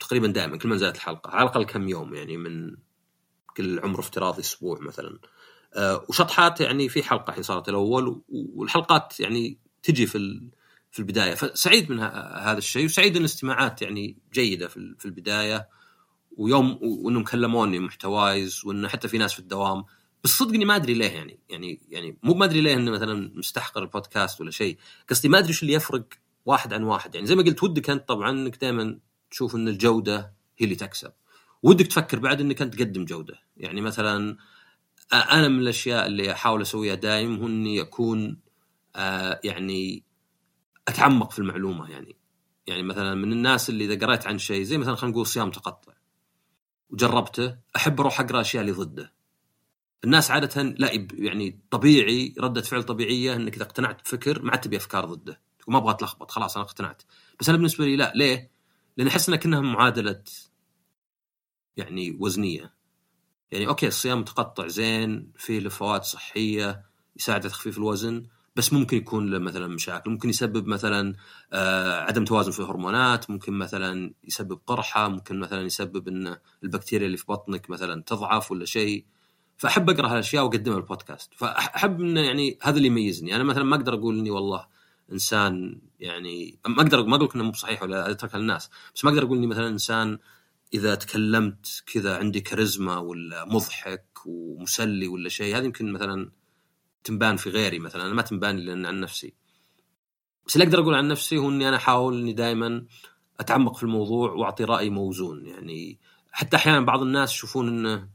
[0.00, 2.76] تقريبا دائما كل ما نزلت الحلقة على الأقل كم يوم يعني من
[3.56, 5.18] كل عمر افتراضي أسبوع مثلا.
[5.74, 10.40] أه وشطحات يعني في حلقة الحين صارت الأول والحلقات يعني تجي في
[10.90, 11.34] في البداية.
[11.34, 15.68] فسعيد من هذا الشيء وسعيد إن الاستماعات يعني جيدة في البداية.
[16.36, 19.84] ويوم وإنهم كلموني محتوايز وانه حتى في ناس في الدوام
[20.24, 23.32] بس صدق إني ما أدري ليه يعني يعني يعني مو ما أدري ليه انه مثلا
[23.34, 24.78] مستحقر البودكاست ولا شيء
[25.10, 26.04] قصدي ما أدري إيش اللي يفرق
[26.46, 27.14] واحد عن واحد.
[27.14, 28.98] يعني زي ما قلت ودك أنت طبعا إنك دائما
[29.30, 31.12] تشوف إن الجودة هي اللي تكسب.
[31.62, 33.38] ودك تفكر بعد إنك أنت تقدم جودة.
[33.56, 34.36] يعني مثلا
[35.12, 38.40] أنا من الأشياء اللي أحاول أسويها دايم هو إني أكون
[38.96, 40.04] آه يعني
[40.88, 42.16] أتعمق في المعلومة يعني.
[42.66, 45.92] يعني مثلا من الناس اللي إذا قريت عن شيء زي مثلا خلينا نقول صيام تقطع
[46.90, 49.12] وجربته أحب أروح أقرأ أشياء اللي ضده.
[50.04, 54.76] الناس عادة لا يعني طبيعي ردة فعل طبيعية إنك إذا اقتنعت بفكر ما عاد تبي
[54.76, 57.02] أفكار ضده ما أبغى أتلخبط خلاص أنا اقتنعت.
[57.40, 58.50] بس أنا بالنسبة لي لا ليه؟
[58.96, 60.22] لأن أحس إنها كأنها معادلة
[61.76, 62.74] يعني وزنية.
[63.52, 66.82] يعني أوكي الصيام متقطع زين فيه له فوائد صحية
[67.16, 70.10] يساعد على تخفيف الوزن بس ممكن يكون له مثلا مشاكل.
[70.10, 71.14] ممكن يسبب مثلا
[71.52, 77.16] آه عدم توازن في الهرمونات ممكن مثلا يسبب قرحه ممكن مثلا يسبب إن البكتيريا اللي
[77.16, 79.04] في بطنك مثلا تضعف ولا شيء.
[79.60, 81.34] فأحب أقرأ هالأشياء وأقدمها بالبودكاست.
[81.34, 83.36] فأحب انه يعني هذا اللي يميزني.
[83.36, 84.66] أنا مثلا ما أقدر أقول إني والله
[85.12, 89.22] إنسان يعني ما أقدر ما أقول إنه مو صحيح ولا اتركها للناس بس ما أقدر
[89.22, 90.18] أقول إني مثلا إنسان
[90.74, 96.30] إذا تكلمت كذا عندي كاريزما ولا مضحك ومسلي ولا شيء هذه يمكن مثلا
[97.04, 98.06] تنبان في غيري مثلا.
[98.06, 99.34] أنا ما تنبان لي عن نفسي.
[100.46, 102.84] بس اللي أقدر أقول عن نفسي هو إني أنا أحاول إني دائما
[103.40, 105.46] أتعمق في الموضوع وأعطي رأي موزون.
[105.46, 105.98] يعني
[106.32, 108.08] حتى أحيانا بعض الناس يشوفون إنه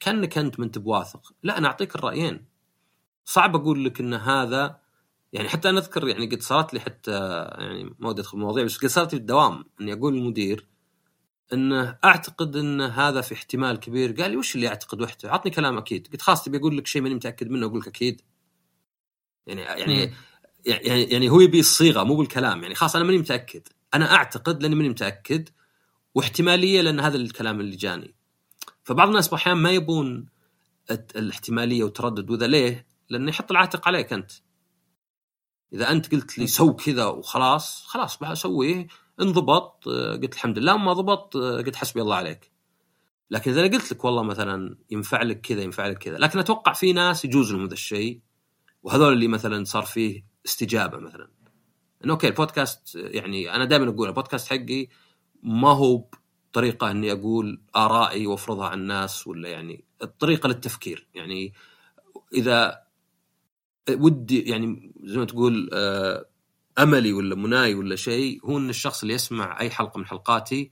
[0.00, 2.44] كأنك أنت ما انت بواثق لا أنا أعطيك الرأيين.
[3.24, 4.80] صعب أقول لك إن هذا
[5.32, 8.78] يعني حتى أنا أذكر يعني قد صارت لي حتى يعني ما ودي أدخل المواضيع بس
[8.78, 10.68] قد صارت لي بالدوام إني أقول للمدير
[11.52, 14.12] انه أعتقد إن هذا في احتمال كبير.
[14.12, 16.08] قال لي وش اللي اعتقد وحده؟ عطني كلام أكيد.
[16.12, 18.22] قلت خلاص تبي أقول لك شيء ماني متأكد منه أقول لك أكيد.
[19.46, 20.12] يعني يعني
[20.66, 22.62] يعني يعني هو يبي الصيغة مو بالكلام.
[22.62, 23.68] يعني خلاص أنا ماني متأكد.
[23.94, 25.48] أنا أعتقد لأني ماني متأكد
[26.14, 28.13] واحتمالية لأن هذا الكلام اللي جاني.
[28.84, 30.26] فبعض الناس أحيانا ما يبون
[30.90, 34.32] الاحتمالية والتردد وذا ليه؟ لأنه يحط العاتق عليك أنت.
[35.72, 38.86] إذا أنت قلت لي سو كذا وخلاص خلاص بسويه
[39.20, 40.76] انضبط آه، قلت الحمد لله.
[40.76, 42.52] ما ضبط آه، قلت حسبي الله عليك.
[43.30, 46.18] لكن إذا قلت لك والله مثلا ينفع لك كذا ينفع لك كذا.
[46.18, 48.20] لكن أتوقع في ناس يجوز لهم هذا الشيء.
[48.82, 51.30] وهذول اللي مثلا صار فيه استجابة مثلا.
[52.04, 54.88] إنه أوكي البودكاست يعني أنا دائما أقول البودكاست حقي
[55.42, 56.04] ما هو
[56.54, 61.52] طريقة إني أقول آرائي وأفرضها على الناس ولا يعني الطريقة للتفكير يعني
[62.34, 62.84] إذا
[63.90, 66.26] ودي يعني زي ما تقول آه،
[66.78, 70.70] أملي ولا مناي ولا شيء هو إن الشخص اللي يسمع أي حلقة من حلقاتي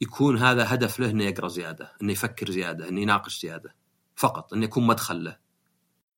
[0.00, 3.74] يكون هذا هدف له إنه يقرأ زيادة، إنه يفكر زيادة، إنه يناقش زيادة.
[4.16, 5.36] فقط إنه يكون مدخل له.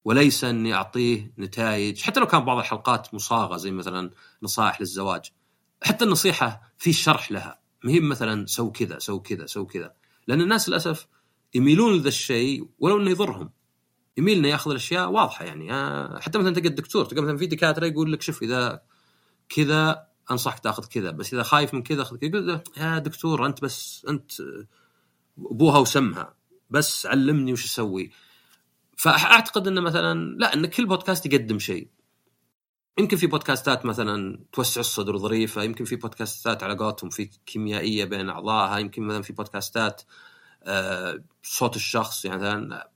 [0.04, 4.10] وليس إني أعطيه نتائج، حتى لو كان بعض الحلقات مصاغة زي مثلا
[4.42, 5.32] نصائح للزواج.
[5.82, 9.92] حتى النصيحة في شرح لها، ما هي مثلا سو كذا سو كذا سو كذا.
[10.26, 11.06] لأن الناس للأسف
[11.54, 13.50] يميلون لذا الشيء ولو إنه يضرهم.
[14.16, 15.72] يميل إنه يأخذ الأشياء واضحة يعني.
[15.72, 18.82] آه، حتى مثلا تلقى الدكتور تلقى مثلا في دكاترة يقول لك شوف إذا
[19.48, 22.62] كذا أنصحك تأخذ كذا بس إذا خايف من كذا خذ كذا.
[22.76, 24.32] يا دكتور أنت بس أنت
[25.38, 26.34] أبوها وسمها
[26.70, 28.10] بس علمني وش أسوي.
[28.96, 31.88] فأعتقد إنه مثلا لا إن كل بودكاست يقدم شيء.
[33.00, 38.28] يمكن في بودكاستات مثلا توسع الصدر ظريفة يمكن في بودكاستات على قولتهم في كيميائية بين
[38.28, 40.02] أعضائها يمكن مثلا في بودكاستات
[40.62, 42.90] آه، صوت الشخص يعني مثلا.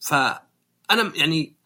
[0.00, 1.56] فانا يعني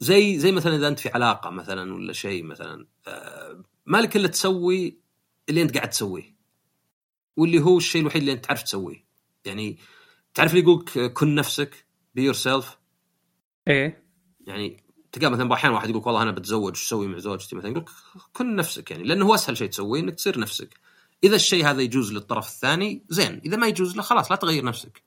[0.00, 4.98] زي زي مثلا إذا أنت في علاقة مثلا ولا شيء مثلا آه، مالك إلا تسوي
[5.48, 6.36] اللي أنت قاعد تسويه.
[7.36, 9.04] واللي هو الشيء الوحيد اللي أنت تعرف تسويه.
[9.44, 9.78] يعني
[10.34, 12.78] تعرف اللي يقولك كن نفسك be yourself
[13.68, 14.04] إيه.
[14.46, 17.84] يعني تلقى مثلا أحيانا واحد يقول والله أنا بتزوج شو أسوي مع زوجتي مثلا يقول
[18.32, 20.80] كن نفسك يعني لأنه هو أسهل شيء تسويه إنك تصير نفسك.
[21.24, 23.40] إذا الشيء هذا يجوز للطرف الثاني زين.
[23.44, 25.02] إذا ما يجوز له خلاص لا تغير نفسك.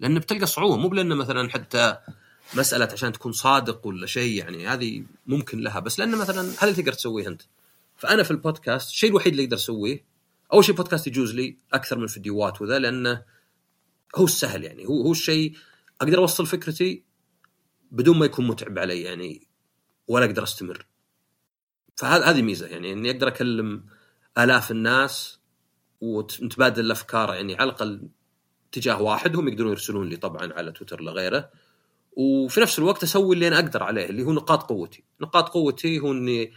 [0.00, 1.96] لأن بتلقى صعوبة مو بلأنه مثلا حتى
[2.54, 6.82] مسألة عشان تكون صادق ولا شيء يعني هذه ممكن لها بس لأنه مثلا هذا اللي
[6.82, 7.42] تقدر تسويه أنت.
[7.96, 10.04] فأنا في البودكاست الشيء الوحيد اللي أقدر أسويه
[10.52, 13.22] أول شيء بودكاست يجوز لي أكثر من فيديوهات وذا لأنه
[14.16, 14.86] هو السهل يعني.
[14.86, 15.56] هو هو الشيء
[16.00, 17.07] أقدر أوصل فكرتي
[17.90, 19.48] بدون ما يكون متعب علي يعني
[20.08, 20.86] ولا أقدر أستمر.
[21.96, 23.84] فهذه هذه ميزة يعني إني أقدر أكلم
[24.38, 25.40] آلاف الناس
[26.00, 28.08] ونتبادل الأفكار يعني على الأقل
[28.70, 31.50] اتجاه واحد هم يقدرون يرسلون لي طبعا على تويتر لغيره.
[32.12, 35.04] وفي نفس الوقت أسوي اللي أنا أقدر عليه اللي هو نقاط قوتي.
[35.20, 36.52] نقاط قوتي هو إني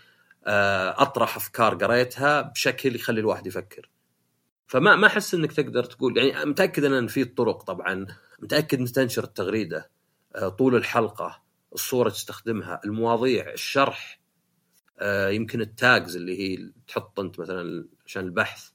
[0.46, 3.90] آه، أطرح أفكار قريتها بشكل يخلي الواحد يفكر.
[4.68, 8.08] فما ما أحس إنك تقدر تقول يعني متأكد إن في طرق طبعا
[8.40, 9.90] متأكد إن تنشر التغريدة.
[10.58, 14.22] طول الحلقة الصورة تستخدمها المواضيع الشرح
[15.00, 18.70] آه، يمكن التاجز اللي هي تحط أنت مثلا عشان البحث.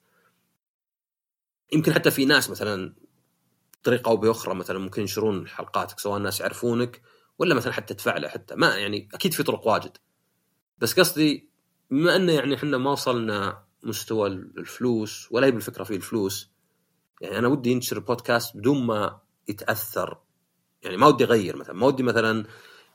[1.72, 2.94] يمكن حتى في ناس مثلا
[3.80, 7.02] بطريقة أو بأخرى مثلا ممكن ينشرون حلقاتك سواء الناس يعرفونك
[7.38, 8.54] ولا مثلا حتى تفعله حتى.
[8.54, 9.96] ما يعني أكيد في طرق واجد.
[10.78, 11.48] بس قصدي
[11.90, 16.50] بما إنه يعني إحنا ما وصلنا مستوى الفلوس ولا هي بالفكرة في الفلوس
[17.20, 20.18] يعني أنا ودي ينشر بودكاست بدون ما يتأثر
[20.86, 22.46] يعني ما ودي أغير مثلا ما ودي مثلا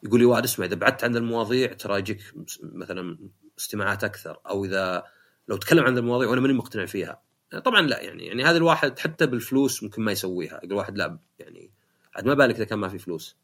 [0.03, 2.21] يقول لي واحد اسمع إذا بعدت عن المواضيع ترى يجيك
[2.61, 3.17] مثلا
[3.59, 5.03] استماعات أكثر أو إذا
[5.47, 7.21] لو تكلم عن المواضيع وأنا ماني مقتنع فيها.
[7.65, 11.71] طبعا لا يعني يعني هذا الواحد حتى بالفلوس ممكن ما يسويها يقول واحد لا يعني
[12.15, 13.37] عاد ما بالك إذا كان ما في فلوس.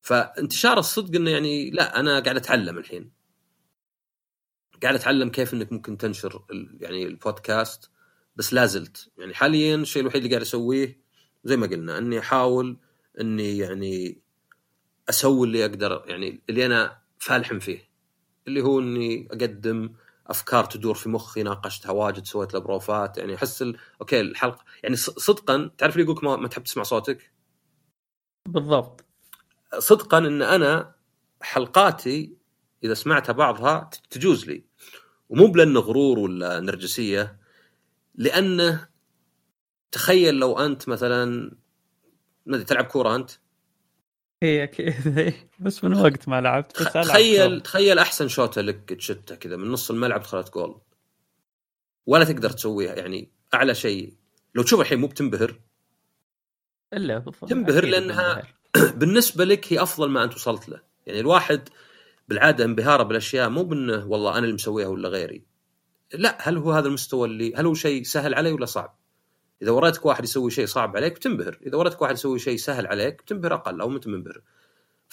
[0.00, 3.10] فانتشار الصدق إنه يعني لا أنا قاعد أتعلم الحين.
[4.82, 6.44] قاعد أتعلم كيف إنك ممكن تنشر
[6.80, 7.90] يعني البودكاست
[8.36, 9.10] بس لا زلت.
[9.18, 11.00] يعني حاليا الشيء الوحيد اللي قاعد أسويه
[11.44, 12.76] زي ما قلنا إني أحاول
[13.20, 14.18] إني يعني
[15.08, 17.88] أسوي اللي أقدر يعني اللي أنا فالح فيه.
[18.48, 19.92] اللي هو إني أقدم
[20.26, 23.76] أفكار تدور في مخي ناقشتها واجد سويت له بروفات يعني أحس ال...
[24.00, 27.32] okay الحلقة يعني صدقا تعرف اللي يقولك ما, ما تحب تسمع صوتك؟
[28.48, 29.04] بالضبط.
[29.78, 30.94] صدقا إن أنا
[31.42, 32.36] حلقاتي
[32.84, 34.64] إذا سمعتها بعضها تجوز لي.
[35.28, 37.38] ومو بلانه غرور ولا نرجسية
[38.14, 38.88] لأنه
[39.92, 41.56] تخيل لو أنت مثلا
[42.46, 43.30] ما تلعب كورة أنت؟
[44.42, 44.94] اي أكيد.
[45.60, 49.90] بس من وقت ما لعبت بس تخيل تخيل أحسن شوطه لك تشتها كذا من نص
[49.90, 50.80] الملعب دخلت جول.
[52.06, 54.14] ولا تقدر تسويها يعني أعلى شيء.
[54.54, 55.60] لو تشوف الحين مو بتنبهر.
[56.94, 58.42] إلا تنبهر لأنها
[58.96, 60.80] بالنسبة لك هي أفضل ما أنت وصلت له.
[61.06, 61.68] يعني الواحد
[62.28, 65.42] بالعادة انبهاره بالأشياء مو بأنه والله أنا اللي مسويها ولا غيري.
[66.14, 68.98] لا هل هو هذا المستوى اللي هل هو شيء سهل علي ولا صعب؟
[69.62, 73.22] إذا وريتك واحد يسوي شيء صعب عليك بتنبهر، إذا وريتك واحد يسوي شيء سهل عليك
[73.22, 74.40] بتنبهر أقل أو انت منبهر.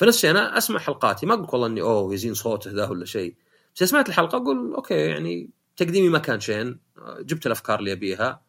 [0.01, 3.35] الشيء أنا أسمع حلقاتي ما أقول والله إني أوه يزين صوته ذا ولا شيء،
[3.75, 6.79] بس سمعت الحلقة أقول okay يعني تقديمي ما كان شين،
[7.19, 8.41] جبت الأفكار اللي أبيها،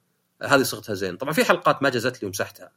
[0.42, 2.72] هذه صغتها زين، طبعا في حلقات ما جازت لي ومسحتها.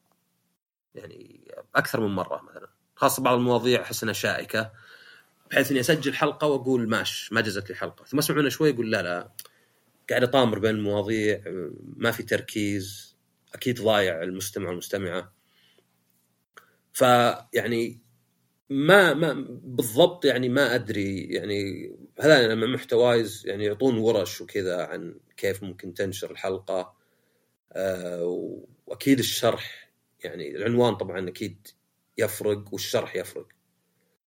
[0.96, 4.72] يعني أكثر من مرة مثلا، خاصة بعض المواضيع أحس إنها شائكة
[5.52, 8.06] بحيث إني أسجل حلقة وأقول ماش ما جزت لي حلقة.
[8.06, 9.30] ثم اسمع منه شوي يقول لا لا
[10.10, 11.42] قاعد أطامر بين المواضيع
[11.98, 13.07] ما في تركيز.
[13.54, 15.34] أكيد ضايع المستمع والمستمعة.
[16.94, 18.02] فيعني
[18.70, 19.34] ما ما
[19.64, 25.94] بالضبط يعني ما أدري يعني هذا لما محتوايز يعني يعطون ورش وكذا عن كيف ممكن
[25.94, 26.94] تنشر الحلقة
[27.74, 28.24] آه
[28.88, 29.92] وأكيد الشرح
[30.24, 31.68] يعني العنوان طبعا أكيد
[32.18, 33.48] يفرق والشرح يفرق.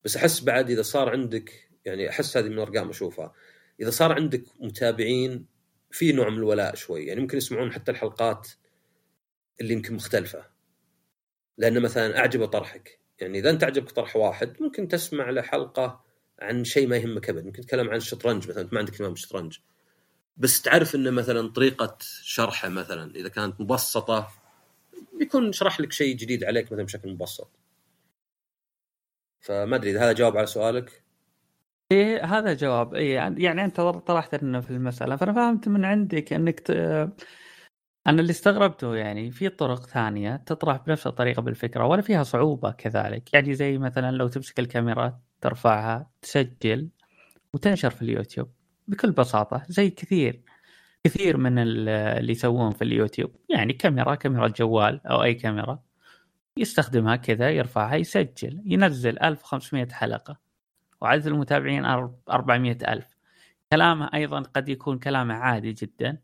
[0.06, 3.34] بس أحس بعد إذا صار عندك يعني أحس هذه من الأرقام أشوفها.
[3.82, 5.46] إذا صار عندك متابعين
[5.92, 8.48] في نوع من الولاء شوي يعني ممكن يسمعون حتى الحلقات
[9.62, 10.46] اللي يمكن مختلفة.
[11.58, 13.00] لأن مثلا أعجبه طرحك.
[13.20, 16.06] يعني إذا أنت عجبك طرح واحد ممكن تسمع له حلقة
[16.40, 18.70] عن شيء ما يهمك ابد ممكن تتكلم عن الشطرنج مثلا.
[18.72, 19.58] ما عندك امام الشطرنج
[20.38, 24.30] بس تعرف انه مثلا طريقة شرحه مثلا إذا كانت مبسطة
[25.20, 27.50] بيكون شرح لك شيء جديد عليك مثلا بشكل مبسط.
[29.40, 31.04] فما أدري إذا هذا جواب على سؤالك؟
[31.92, 32.94] إيه هذا جواب.
[32.96, 35.16] إيه يعني أنت طرحت لنا في المسألة.
[35.16, 36.72] فأنا فهمت من عندك إنك.
[38.10, 43.34] أنا اللي استغربته يعني في طرق ثانية تطرح بنفس الطريقة بالفكرة ولا فيها صعوبة كذلك؟
[43.34, 46.90] يعني زي مثلا لو تمسك الكاميرا ترفعها تسجل
[47.54, 48.52] وتنشر في اليوتيوب
[48.88, 50.42] بكل بساطة زي كثير
[51.04, 53.36] كثير من اللي يسوون في اليوتيوب.
[53.50, 55.80] يعني كاميرا كاميرا جوال أو أي كاميرا
[56.58, 60.40] يستخدمها كذا يرفعها يسجل ينزل 1500 حلقة
[61.02, 61.86] وعدد المتابعين
[62.30, 63.18] 400 ألف.
[63.74, 66.18] كلامه أيضا قد يكون كلامه عادي جدا.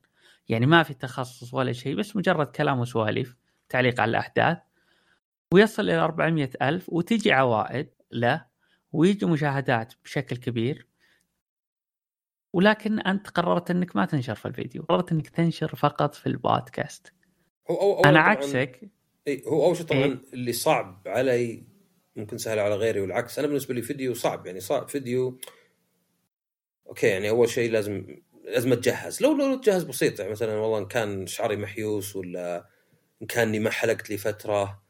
[0.49, 3.35] يعني ما في تخصص ولا شيء بس مجرد كلام وسواليف
[3.69, 4.57] تعليق على الأحداث.
[5.53, 8.45] ويصل إلى 400 ألف وتجي عوائد له
[8.91, 10.87] ويجي مشاهدات بشكل كبير.
[12.53, 17.13] ولكن أنت قررت أنك ما تنشر في الفيديو قررت أنك تنشر فقط في البودكاست.
[17.71, 18.91] هو أو أو أنا عكسك.
[19.27, 21.63] إي هو أول شيء طبعا إيه؟ اللي صعب علي
[22.15, 25.39] ممكن سهل على غيري والعكس أنا بالنسبة لي فيديو صعب يعني صعب فيديو
[26.87, 28.05] أوكي يعني أول شيء لازم
[28.45, 29.21] لازم أتجهز.
[29.21, 32.69] لو لو تجهز بسيط يعني مثلا والله إن كان شعري محيوس ولا
[33.21, 34.83] إن كاني ما حلقت لي فترة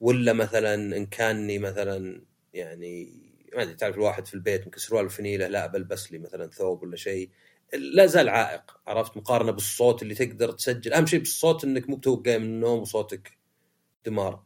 [0.00, 3.22] ولا مثلا إن كاني مثلا يعني
[3.56, 6.96] ما أدري تعرف الواحد في البيت يمكن سروال فنيلة لا بلبس لي مثلا ثوب ولا
[6.96, 7.30] شيء
[7.74, 10.92] لا زال عائق عرفت؟ مقارنة بالصوت اللي تقدر تسجل.
[10.92, 13.38] أهم شيء بالصوت إنك مو بتوقع من النوم وصوتك
[14.06, 14.42] دمار.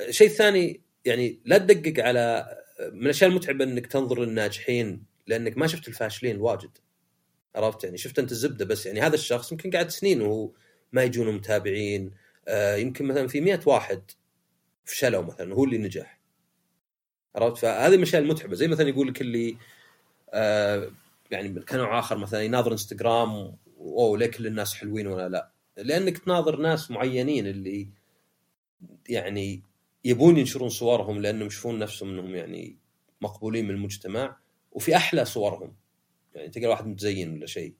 [0.00, 2.56] الشيء الثاني يعني لا تدقق على
[2.92, 6.78] من الأشياء المتعبة إنك تنظر للناجحين لأنك ما شفت الفاشلين واجد.
[7.56, 10.50] عرفت يعني؟ شفت أنت الزبدة بس يعني هذا الشخص يمكن قاعد سنين وهو
[10.92, 12.10] ما يجونه متابعين
[12.48, 14.02] آه يمكن مثلا في مئة واحد
[14.84, 16.20] فشلوا مثلا هو اللي نجح.
[17.36, 19.56] عرفت؟ فهذه الاشياء المتعبه زي مثلا يقول لك اللي
[20.30, 20.90] آه
[21.30, 26.56] يعني كنوع آخر مثلا يناظر إنستغرام أوه ليه كل الناس حلوين ولا لا؟ لأنك تناظر
[26.56, 27.88] ناس معينين اللي
[29.08, 29.62] يعني
[30.04, 32.76] يبون ينشرون صورهم لأنهم يشوفون نفسهم إنهم يعني
[33.20, 34.36] مقبولين من المجتمع
[34.72, 35.74] وفي أحلى صورهم.
[36.34, 37.74] يعني تلقى واحد متزين ولا شيء.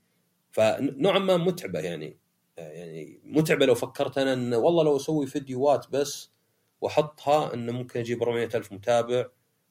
[0.51, 2.19] فنوعا ما متعبة يعني.
[2.57, 6.33] يعني متعبة لو فكرت أنا إن والله لو أسوي فيديوهات بس
[6.81, 9.27] وأحطها انه ممكن أجيب 400 ألف متابع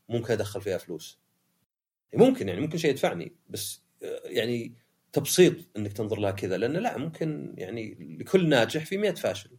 [0.09, 1.19] ممكن أدخل فيها فلوس.
[2.13, 3.35] ممكن يعني ممكن شيء يدفعني.
[3.49, 3.83] بس
[4.25, 4.73] يعني
[5.13, 9.57] تبسيط إنك تنظر لها كذا لأن لا ممكن يعني لكل ناجح في 100 فاشل.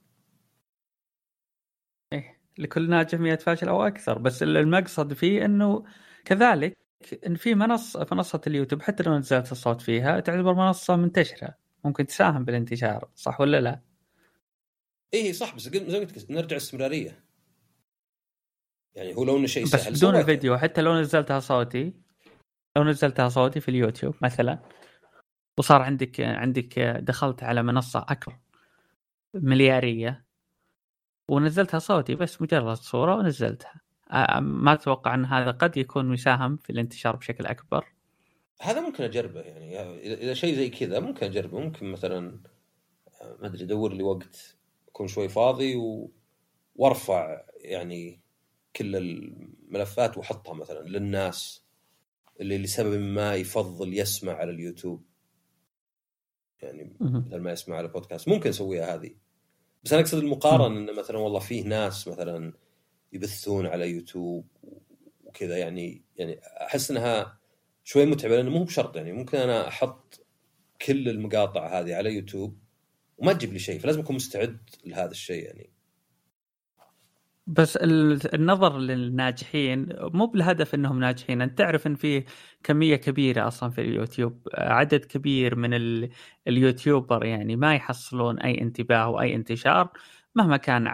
[2.58, 4.18] لكل ناجح 100 فاشل أو أكثر.
[4.18, 5.84] بس المقصد فيه إنه
[6.24, 6.78] كذلك
[7.26, 11.54] إن في منصه منصة اليوتيوب حتى لو نزلت الصوت فيها تعتبر منصة منتشرة.
[11.84, 13.80] ممكن تساهم بالانتشار صح ولا لا؟
[15.14, 17.24] إيه صح بس زي ما قلت نرجع استمراريه
[18.94, 21.94] يعني هو لو إنه شيء سهل بس بدون الفيديو حتى لو نزلتها صوتي
[22.76, 24.58] لو نزلتها صوتي في اليوتيوب مثلا
[25.58, 28.38] وصار عندك عندك دخلت على منصة أكبر
[29.34, 30.24] مليارية
[31.28, 33.80] ونزلتها صوتي بس مجرد صورة ونزلتها.
[34.40, 37.84] ما أتوقع أن هذا قد يكون مساهم في الانتشار بشكل أكبر.
[38.60, 39.80] هذا ممكن أجربه يعني.
[40.14, 41.60] اذا شيء زي كذا ممكن أجربه.
[41.60, 42.40] ممكن مثلا
[43.40, 44.56] ما أدري أدور لي وقت
[44.88, 46.12] اكون شوي فاضي و...
[46.76, 48.20] وأرفع يعني
[48.76, 51.64] كل الملفات وأحطها مثلا للناس
[52.40, 55.04] اللي لسبب ما يفضل يسمع على اليوتيوب.
[56.62, 59.10] يعني بدل ما يسمع على بودكاست ممكن أسويها هذه.
[59.84, 62.52] بس أنا أقصد المقارنة انه مثلا والله فيه ناس مثلا
[63.12, 64.46] يبثون على يوتيوب
[65.24, 67.38] وكذا يعني يعني أحس إنها
[67.84, 70.26] شوي متعبة لأنه مو بشرط يعني ممكن أنا أحط
[70.86, 72.58] كل المقاطع هذه على يوتيوب
[73.18, 75.70] وما تجيب لي شيء فلازم أكون مستعد لهذا الشيء يعني.
[77.46, 81.42] بس النظر للناجحين مو بالهدف إنهم ناجحين.
[81.42, 82.24] أنت تعرف إن في
[82.64, 85.70] كمية كبيرة أصلا في اليوتيوب عدد كبير من
[86.48, 89.88] اليوتيوبر يعني ما يحصلون أي انتباه وأي انتشار.
[90.34, 90.84] مهما كان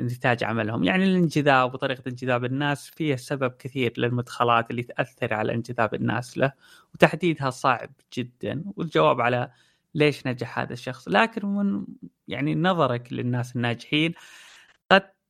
[0.00, 0.84] نتاج عملهم.
[0.84, 6.52] يعني الانجذاب وطريقة انجذاب الناس فيها سبب كثير للمدخلات اللي تأثر على انجذاب الناس له
[6.94, 9.50] وتحديدها صعب جدا والجواب على
[9.94, 11.08] ليش نجح هذا الشخص.
[11.08, 11.86] لكن من
[12.28, 14.14] يعني نظرك للناس الناجحين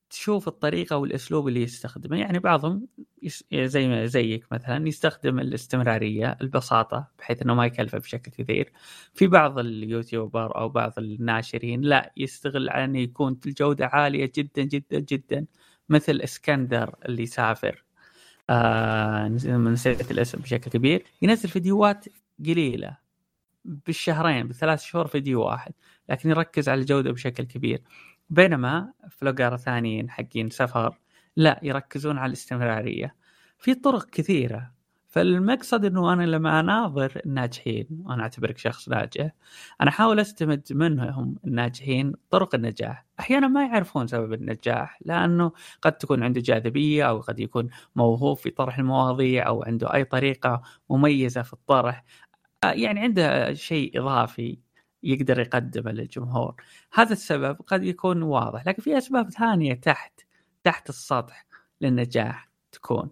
[0.09, 2.17] تشوف الطريقة والأسلوب اللي يستخدمه.
[2.17, 2.87] يعني بعضهم
[3.53, 8.71] زي زيك مثلا يستخدم الاستمرارية البساطة بحيث إنه ما يكلفه بشكل كثير.
[9.13, 14.99] في بعض اليوتيوبر أو بعض الناشرين لا يستغل على انه يكون الجودة عالية جدا جدا
[14.99, 15.45] جدا.
[15.89, 17.83] مثل إسكندر اللي سافر
[18.49, 21.05] آه نسيت الاسم بشكل كبير.
[21.21, 22.05] ينزل فيديوهات
[22.45, 22.97] قليلة.
[23.65, 25.73] بالشهرين بثلاث شهور فيديو واحد.
[26.09, 27.81] لكن يركز على الجودة بشكل كبير.
[28.29, 30.97] بينما vlogger ثانيين حقين سفر
[31.35, 33.15] لا يركزون على الاستمرارية.
[33.57, 34.71] في طرق كثيرة.
[35.09, 39.31] فالمقصد إنه أنا لما أناظر الناجحين وأنا أعتبرك شخص ناجح
[39.81, 43.05] أنا أحاول أستمد منهم الناجحين طرق النجاح.
[43.19, 45.51] أحيانا ما يعرفون سبب النجاح لأنه
[45.81, 50.61] قد تكون عنده جاذبية أو قد يكون موهوب في طرح المواضيع أو عنده أي طريقة
[50.89, 52.03] مميزة في الطرح.
[52.63, 54.59] يعني عنده شيء إضافي.
[55.03, 56.55] يقدر يقدمه للجمهور.
[56.93, 60.21] هذا السبب قد يكون واضح لكن في أسباب ثانية تحت
[60.63, 61.45] تحت السطح
[61.81, 63.09] للنجاح تكون.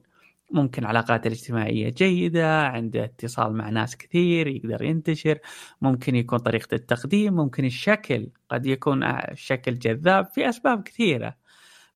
[0.52, 5.40] ممكن علاقاته الاجتماعية جيدة عنده اتصال مع ناس كثير يقدر ينتشر.
[5.82, 11.47] ممكن يكون طريقة التقديم ممكن الشكل قد يكون الشكل جذاب في أسباب كثيرة.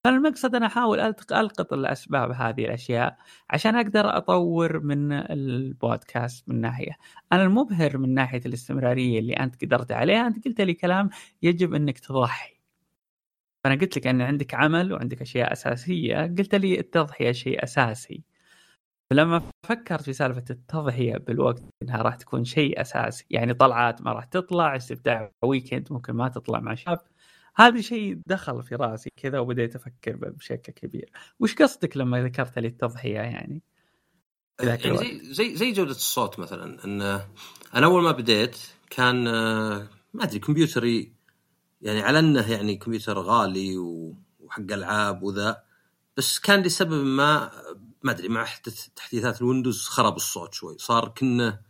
[0.03, 0.99] فالمقصد أنا أحاول
[1.31, 3.17] ألقط الأسباب هذه الأشياء
[3.49, 6.91] عشان أقدر أطور من البودكاست من ناحية.
[7.33, 10.27] أنا المبهر من ناحية الاستمرارية اللي أنت قدرت عليها.
[10.27, 11.09] أنت قلت لي كلام
[11.41, 12.61] يجب أنك تضحي.
[13.63, 16.17] فأنا قلت لك أن عندك عمل وعندك أشياء أساسية.
[16.37, 18.23] قلت لي التضحية شيء أساسي.
[19.11, 23.25] فلما فكرت في سالفة التضحية بالوقت إنها راح تكون شيء أساسي.
[23.29, 26.99] يعني طلعات ما راح تطلع استفتاح ويكند ممكن ما تطلع مع شاب.
[27.55, 31.11] هذا شيء دخل في رأسي كذا وبديت أفكر بشكل كبير.
[31.39, 33.61] وش قصدك لما ذكرت لي التضحية يعني؟
[34.59, 37.01] يعني زي زي زي جودة الصوت مثلا إن
[37.75, 38.57] أنا أول ما بديت
[38.89, 39.23] كان
[40.13, 41.13] ما أدري كمبيوتري
[41.81, 43.77] يعني على أنه يعني كمبيوتر غالي
[44.39, 45.63] وحق ألعاب وذا
[46.17, 47.51] بس كان لسبب ما
[48.03, 48.45] ما أدري مع
[48.95, 50.77] تحديثات الويندوز خرب الصوت شوي.
[50.77, 51.61] صار كنا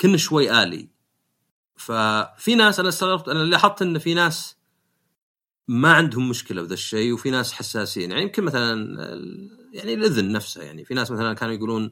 [0.00, 0.88] كنا شوي آلي.
[1.76, 4.56] ففي ناس أنا استغربت أنا لاحظت إن في ناس
[5.68, 8.10] ما عندهم مشكلة بذا الشيء وفي ناس حساسين.
[8.10, 8.74] يعني يمكن مثلا
[9.72, 11.90] يعني الإذن نفسها يعني في ناس مثلا كانوا يقولون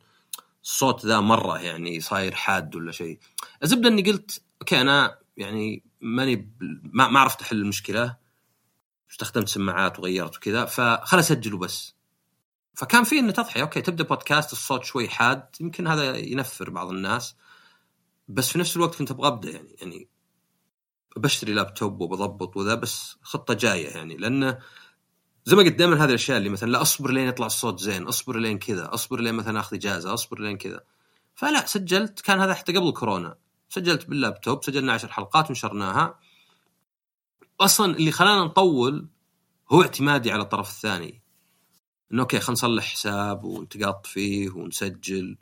[0.64, 3.18] الصوت ذا مرة يعني صاير حاد ولا شيء.
[3.62, 6.50] الزبدة إني قلت أوكي أنا يعني ماني
[6.82, 8.16] ما, ما عرفت أحل المشكلة
[9.10, 11.94] استخدمت سماعات وغيرت وكذا فخل اسجل وبس
[12.74, 17.36] فكان في إنه تضحية أوكي تبدأ بودكاست الصوت شوي حاد يمكن هذا ينفر بعض الناس
[18.28, 20.08] بس في نفس الوقت كنت أبغى أبدأ يعني يعني
[21.16, 24.58] بشتري لابتوب وبضبط وذا بس خطة جاية يعني لأنه
[25.44, 28.36] زي ما قلت دائما هذه الأشياء اللي مثلا لا أصبر لين يطلع الصوت زين أصبر
[28.38, 30.80] لين كذا أصبر لين مثلا آخذ إجازة أصبر لين كذا.
[31.34, 33.36] فلا سجلت كان هذا حتى قبل كورونا.
[33.68, 36.18] سجلت باللابتوب سجلنا عشر حلقات ونشرناها.
[37.60, 39.08] أصلا اللي خلانا نطول
[39.72, 41.22] هو اعتمادي على الطرف الثاني.
[42.12, 45.38] إنه أوكي خلينا نصلح حساب ونتقاط فيه ونسجل.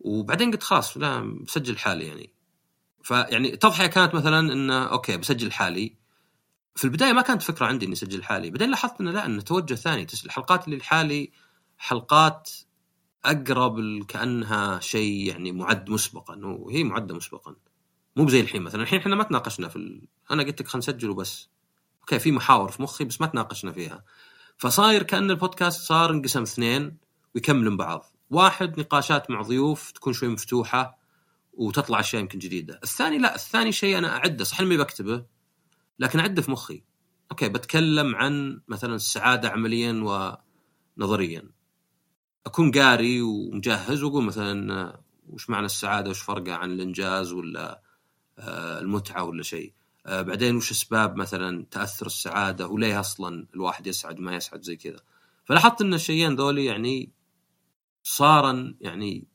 [0.00, 2.33] وبعدين قلت خلاص لا بسجل حالي يعني.
[3.04, 5.96] فيعني تضحية كانت مثلا انه أوكي بسجل حالي.
[6.74, 8.50] في البداية ما كانت فكرة عندي إني أسجل حالي.
[8.50, 10.06] بعدين لاحظت إنه لا إنه توجه ثاني.
[10.24, 11.32] الحلقات اللي لحالي
[11.78, 12.50] حلقات
[13.24, 16.40] أقرب كانها شيء يعني معد مسبقا.
[16.44, 17.56] وهي معدة مسبقا.
[18.16, 18.82] مو زي الحين مثلا.
[18.82, 20.08] الحين إحنا ما تناقشنا في ال...
[20.30, 21.48] أنا قلت لك خلينا نسجل وبس.
[22.00, 24.04] أوكي في محاور في مخي بس ما تناقشنا فيها.
[24.58, 26.96] فصاير كأن البودكاست صار انقسم اثنين
[27.34, 28.04] ويكملون بعض.
[28.30, 31.03] واحد نقاشات مع ضيوف تكون شوي مفتوحة.
[31.56, 32.80] وتطلع أشياء يمكن جديدة.
[32.82, 35.24] الثاني لا الثاني شيء أنا أعده صح إني بكتبه
[35.98, 36.82] لكن أعده في مخي.
[37.30, 39.92] أوكي بتكلم عن مثلا السعادة عمليا
[40.98, 41.50] ونظريا.
[42.46, 47.82] أكون قاري ومجهز وأقول مثلا وش معنى السعادة وش فرقها عن الإنجاز ولا
[48.38, 49.72] آه، المتعة ولا شيء.
[50.06, 55.00] آه، بعدين وش أسباب مثلا تأثر السعادة وليه أصلا الواحد يسعد وما يسعد زي كذا.
[55.44, 57.12] فلاحظت إن الشيئين ذولي يعني
[58.02, 59.26] صارا يعني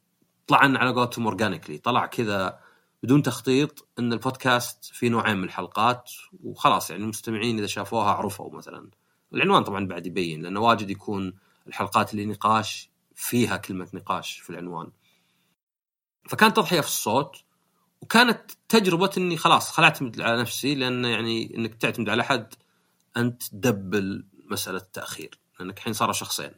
[0.50, 2.60] طلعن على قولتهم organically طلع كذا
[3.04, 6.12] بدون تخطيط إن البودكاست في نوعين من الحلقات
[6.43, 8.89] وخلاص يعني المستمعين إذا شافوها عرفوا مثلا.
[9.34, 11.34] العنوان طبعا بعد يبين لأنه واجد يكون
[11.68, 14.91] الحلقات اللي نقاش فيها كلمة نقاش في العنوان.
[16.30, 17.43] فكانت تضحية في الصوت
[18.02, 22.54] وكانت تجربة إني خلاص خل اعتمد على نفسي لأن يعني إنك تعتمد على أحد
[23.18, 25.39] أنت تدبل مسألة التأخير.
[25.60, 26.52] لأنك الحين صار شخصين.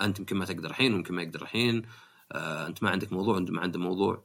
[0.00, 1.82] أنت يمكن ما تقدر الحين ويمكن ما يقدر الحين.
[2.32, 4.24] آه أنت ما عندك موضوع وانت ما عنده موضوع.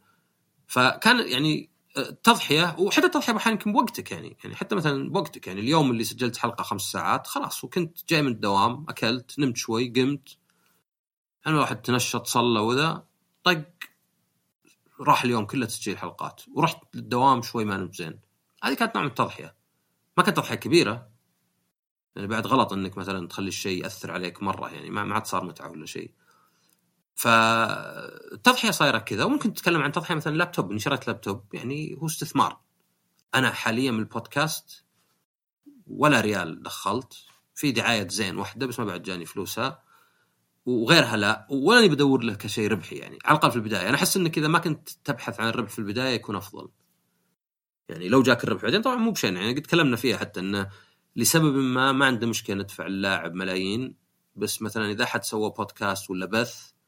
[0.68, 5.60] فكان يعني آه، تضحية وحتى التضحية أحيانا يمكن بوقتك يعني يعني حتى مثلا بوقتك يعني
[5.60, 10.38] اليوم اللي سجلت حلقة خمس ساعات خلاص وكنت جاي من الدوام أكلت نمت شوي قمت.
[11.48, 13.06] أنا واحد تنشط صلى وذا
[13.44, 13.64] طق
[15.00, 16.42] راح اليوم كله تسجيل حلقات.
[16.56, 18.20] ورحت للدوام شوي ما نمت زين.
[18.64, 19.56] هذه كانت نوع من التضحية.
[20.18, 21.10] ما كانت تضحية كبيرة.
[22.16, 25.72] يعني بعد غلط إنك مثلا تخلي الشيء يأثر عليك مرة يعني ما عاد صار متعة
[25.72, 26.12] ولا شيء.
[27.20, 32.60] فالتضحيه صايرة كذا وممكن تتكلم عن تضحية مثلا لابتوب اني شريت لابتوب يعني هو استثمار.
[33.36, 34.86] أنا حاليا من البودكاست
[35.88, 37.14] ولا ريال دخلت
[37.56, 39.84] في دعاية زين واحدة بس ما بعد جاني فلوسها
[40.66, 43.90] وغيرها لا ولا أني بدور له كشيء ربحي يعني على الأقل في البداية.
[43.90, 46.70] أنا أحس انك اذا ما كنت تبحث عن الربح في البداية يكون أفضل.
[47.90, 50.70] يعني لو جاك الربح بعدين طبعا مو بشين يعني قد تكلمنا فيها حتى إنه
[51.16, 53.96] لسبب ما ما عنده مشكلة ندفع اللاعب ملايين
[54.36, 56.79] بس مثلا إذا أحد سوى بودكاست ولا بث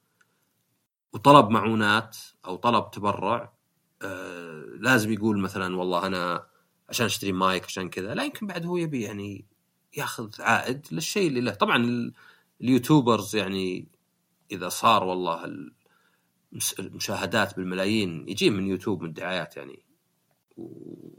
[1.13, 3.53] وطلب معونات أو طلب تبرع
[4.01, 6.47] آه لازم يقول مثلا والله أنا
[6.89, 9.45] عشان أشتري مايك عشان كذا لا يمكن بعد هو يبي يعني
[9.97, 11.53] يأخذ عائد للشيء اللي له.
[11.53, 12.11] طبعا
[12.61, 13.87] اليوتيوبرز يعني
[14.51, 15.45] إذا صار والله
[16.79, 19.85] المشاهدات بالملايين يجي من يوتيوب من الدعايات يعني.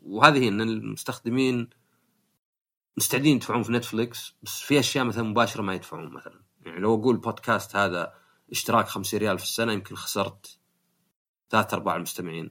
[0.03, 1.68] وهذه إن المستخدمين
[2.97, 6.40] مستعدين يدفعون في نتفلكس بس في أشياء مثلا مباشرة ما يدفعون مثلا.
[6.66, 8.21] يعني لو أقول بودكاست هذا
[8.53, 10.59] اشتراك 50 ريال في السنة يمكن خسرت
[11.50, 12.50] ثلاث أرباع المستمعين.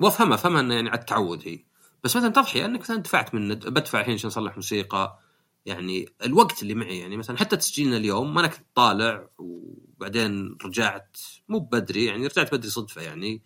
[0.00, 1.64] وافهمها أفهمها إنه يعني على التعود هي.
[2.04, 5.18] بس مثلا تضحيه أنك مثلا دفعت من بدفع الحين عشان أصلح موسيقى.
[5.66, 11.16] يعني الوقت اللي معي يعني مثلا حتى تسجيلنا اليوم ما أنا كنت طالع وبعدين رجعت
[11.48, 13.42] مو بدري يعني رجعت بدري صدفة يعني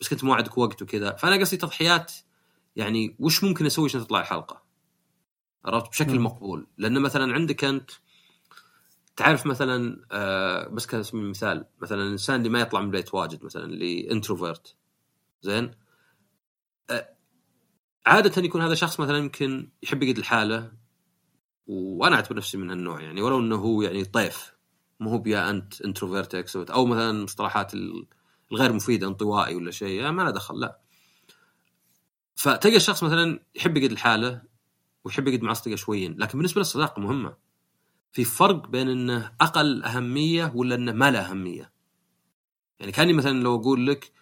[0.00, 1.12] بس كنت موعدك وقت وكذا.
[1.12, 2.12] فأنا قصدي تضحيات
[2.76, 4.62] يعني وش ممكن أسوي عشان تطلع الحلقة؟
[5.64, 6.20] عرفت؟ بشكل.
[6.20, 6.66] مقبول.
[6.78, 7.90] لأن مثلا عندك أنت
[9.16, 13.44] تعرف مثلا آه بس كذا اسمي مثال مثلا الانسان اللي ما يطلع من البيت واجد
[13.44, 14.76] مثلا اللي introvert
[15.42, 15.70] زين؟
[16.90, 17.16] آه
[18.06, 20.72] عادة يكون هذا شخص مثلا يمكن يحب يقعد لحاله
[21.66, 24.52] وأنا أعتبر نفسي من هالنوع يعني ولو إنه هو يعني طيف
[25.00, 27.72] مو هو يا أنت introvert extrovert أو مثلا مصطلحات
[28.52, 30.80] الغير مفيدة انطوائي ولا شيء ما له دخل لا.
[32.36, 34.42] فتلقى الشخص مثلا يحب يقعد لحاله
[35.04, 37.45] ويحب يقعد مع اصدقاء شويين لكن بالنسبة للصداقة مهمة.
[38.16, 41.72] في فرق بين إنه أقل أهمية ولا إنه ما له أهمية؟
[42.80, 44.12] يعني كاني مثلا لو أقول لك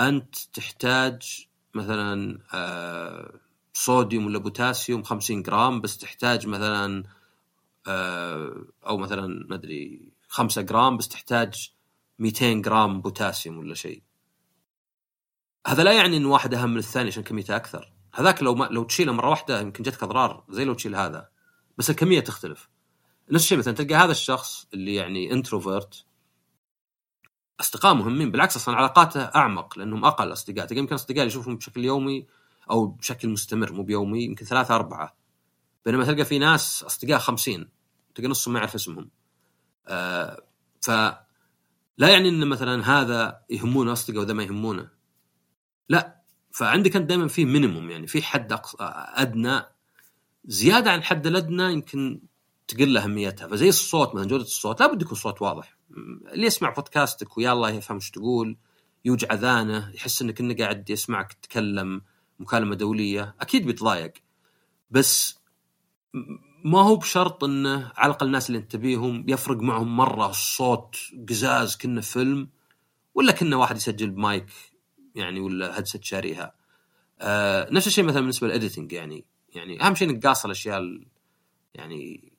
[0.00, 3.40] أنت تحتاج مثلا آه
[3.72, 7.04] صوديوم ولا بوتاسيوم 50 جرام بس تحتاج مثلا
[7.86, 11.72] آه أو مثلا ما أدري 5 جرام بس تحتاج
[12.18, 14.02] 200 جرام بوتاسيوم ولا شيء.
[15.66, 17.92] هذا لا يعني إن واحد أهم من الثاني عشان كميته أكثر.
[18.14, 21.28] هذاك لو ما لو تشيله مرة واحدة يمكن جتك أضرار زي لو تشيل هذا.
[21.78, 22.68] بس الكمية تختلف.
[23.30, 26.04] نفس الشيء مثلا تلقى هذا الشخص اللي يعني introvert
[27.60, 30.66] أصدقاء مهمين بالعكس أصلا علاقاته أعمق لأنهم أقل أصدقاء.
[30.66, 32.26] تلقى يمكن أصدقاء يشوفهم بشكل يومي
[32.70, 35.16] أو بشكل مستمر مو بيومي يمكن ثلاثة أربعة.
[35.84, 37.68] بينما تلقى في ناس أصدقاء خمسين
[38.14, 39.10] تلقى نصهم ما يعرف اسمهم.
[39.86, 40.42] آه
[40.80, 40.90] ف
[41.98, 44.88] لا يعني إن مثلا هذا يهمونه أصدقاء وذا ما يهمونه.
[45.88, 46.22] لا
[46.52, 48.76] فعندك أنت دائما في مينيموم يعني في حد أقص...
[48.80, 49.62] أدنى.
[50.44, 52.20] زيادة عن الحد الأدنى يمكن
[52.68, 53.48] تقل أهميتها.
[53.48, 55.76] فزي الصوت مثلا جودة الصوت لابد يكون صوت واضح.
[56.32, 58.56] اللي يسمع بودكاستك ويا الله يفهم إيش تقول
[59.04, 62.02] يوجع أذانه يحس إنك إنه قاعد يسمعك تتكلم
[62.38, 64.12] مكالمة دولية أكيد بيتضايق.
[64.90, 65.38] بس
[66.64, 70.96] ما هو بشرط إنه على الأقل الناس اللي انت تبيهم يفرق معهم مرة الصوت
[71.28, 72.48] قزاز كنا فيلم
[73.14, 74.46] ولا كنا واحد يسجل بمايك
[75.14, 76.54] يعني ولا هيدسет شاريها.
[77.20, 79.24] آه نفس الشيء مثلا بالنسبة لل editing يعني.
[79.54, 81.00] يعني أهم شيء إنك قاصر الأشياء
[81.74, 82.32] يعني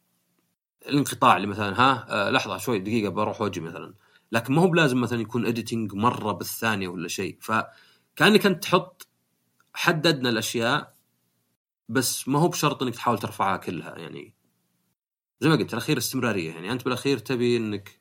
[0.90, 3.94] الانقطاع اللي مثلا ها آه لحظة شوي دقيقة بروح واجي مثلا.
[4.32, 7.38] لكن ما هو بلازم مثلا يكون editing مرة بالثانية ولا شيء.
[7.42, 9.08] فكأنك أنت تحط
[9.74, 10.94] حددنا الأشياء
[11.90, 14.34] بس ما هو بشرط إنك تحاول ترفعها كلها يعني.
[15.42, 16.72] زي ما قلت الأخير استمرارية يعني.
[16.72, 18.00] أنت بالأخير تبي إنك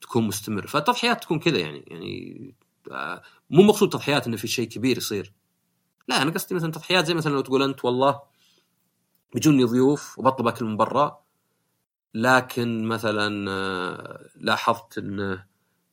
[0.00, 0.66] تكون مستمر.
[0.66, 2.54] فالتضحيات تكون كذا يعني يعني
[2.92, 5.32] آه، مو مقصود تضحيات إنه في شيء كبير يصير.
[6.08, 8.20] لا أنا قصدي مثلا تضحيات زي مثلا لو تقول أنت والله
[9.34, 11.27] بيجوني ضيوف وبطلب أكل من برا
[12.14, 15.44] لكن مثلا آه، لاحظت انه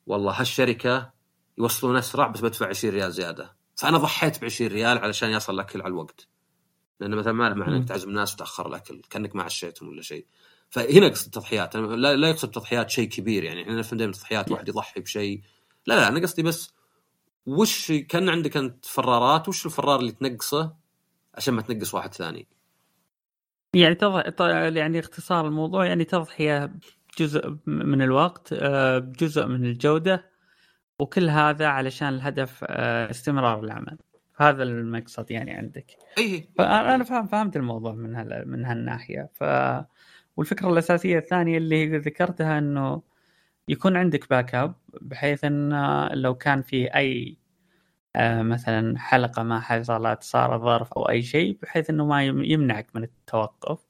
[0.06, 1.10] والله هالشركة
[1.58, 3.56] يوصلون أسرع بس بدفع 20 ريال زيادة.
[3.76, 6.28] فأنا ضحيت ب 20 ريال علشان يصل الأكل على الوقت.
[7.00, 10.26] لأنه مثلا ما له معنى انك تعزم الناس وتأخر الأكل كأنك ما عشيتهم ولا شيء.
[10.70, 13.62] فهنا قصد التضحيات لا, لا يقصد تضحيات شيء كبير يعني.
[13.62, 15.42] إحنا نفهم دائما تضحيات واحد يضحي بشيء.
[15.86, 16.70] لا لا أنا قصدي بس
[17.46, 20.74] وش كان عندك أنت فرارات؟ وش الفرار اللي تنقصه
[21.34, 22.46] عشان ما تنقص واحد ثاني؟
[23.76, 24.40] يعني تض...
[24.76, 26.72] يعني اختصار الموضوع يعني تضحيه
[27.18, 30.30] جزء من الوقت آه، بجزء من الجودة
[30.98, 33.98] وكل هذا علشان الهدف آه، استمرار العمل.
[34.36, 35.86] هذا المقصد يعني عندك.
[36.18, 39.30] إي أنا فاهم فهمت الموضوع من هال من هالناحية.
[39.34, 39.44] ف
[40.36, 43.02] والفكرة الأساسية الثانية اللي ذكرتها إنه
[43.68, 45.72] يكون عندك backup بحيث إن
[46.12, 47.45] لو كان في أي آه،
[48.42, 53.86] مثلا حلقة ما حصلت صار ظرف أو أي شيء بحيث إنه ما يمنعك من التوقف.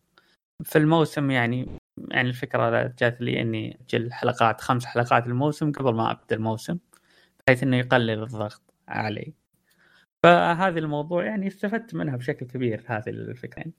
[0.65, 1.69] في الموسم يعني
[2.11, 6.79] يعني الفكرة جات لي إني أجل حلقات خمس حلقات الموسم قبل ما أبدأ الموسم
[7.47, 9.35] بحيث إنه يقلل الضغط علي.
[10.23, 13.73] فهذا الموضوع يعني استفدت منها بشكل كبير هذه الفكرين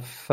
[0.00, 0.30] ف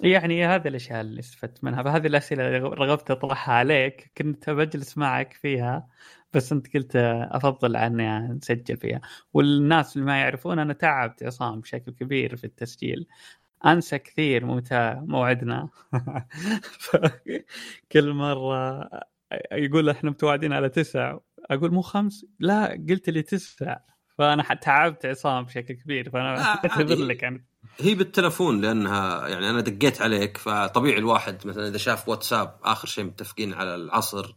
[0.00, 1.82] يعني هذه الأشياء اللي استفدت منها.
[1.82, 5.88] فهذه الأسئلة اللي رغبت أطرحها عليك كنت بجلس معك فيها.
[6.34, 6.96] بس انت قلت
[7.30, 9.00] أفضل أني نسجل فيها.
[9.32, 13.06] والناس اللي ما يعرفون أنا تعبت عصام بشكل كبير في التسجيل.
[13.66, 15.68] أنسى كثير متى موعدنا.
[17.92, 18.88] كل مرة
[19.52, 21.18] يقول إحنا متواعدين على تسع
[21.50, 23.76] أقول مو خمس؟ لا قلت لي تسع
[24.18, 26.10] فأنا تعبت عصام بشكل كبير.
[26.10, 27.44] فأنا آه، أعتذر لك يعني
[27.78, 33.04] هي بالتلفون لأنها يعني أنا دقيت عليك فطبيعي الواحد مثلا إذا شاف واتساب آخر شيء
[33.04, 34.34] متفقين على العصر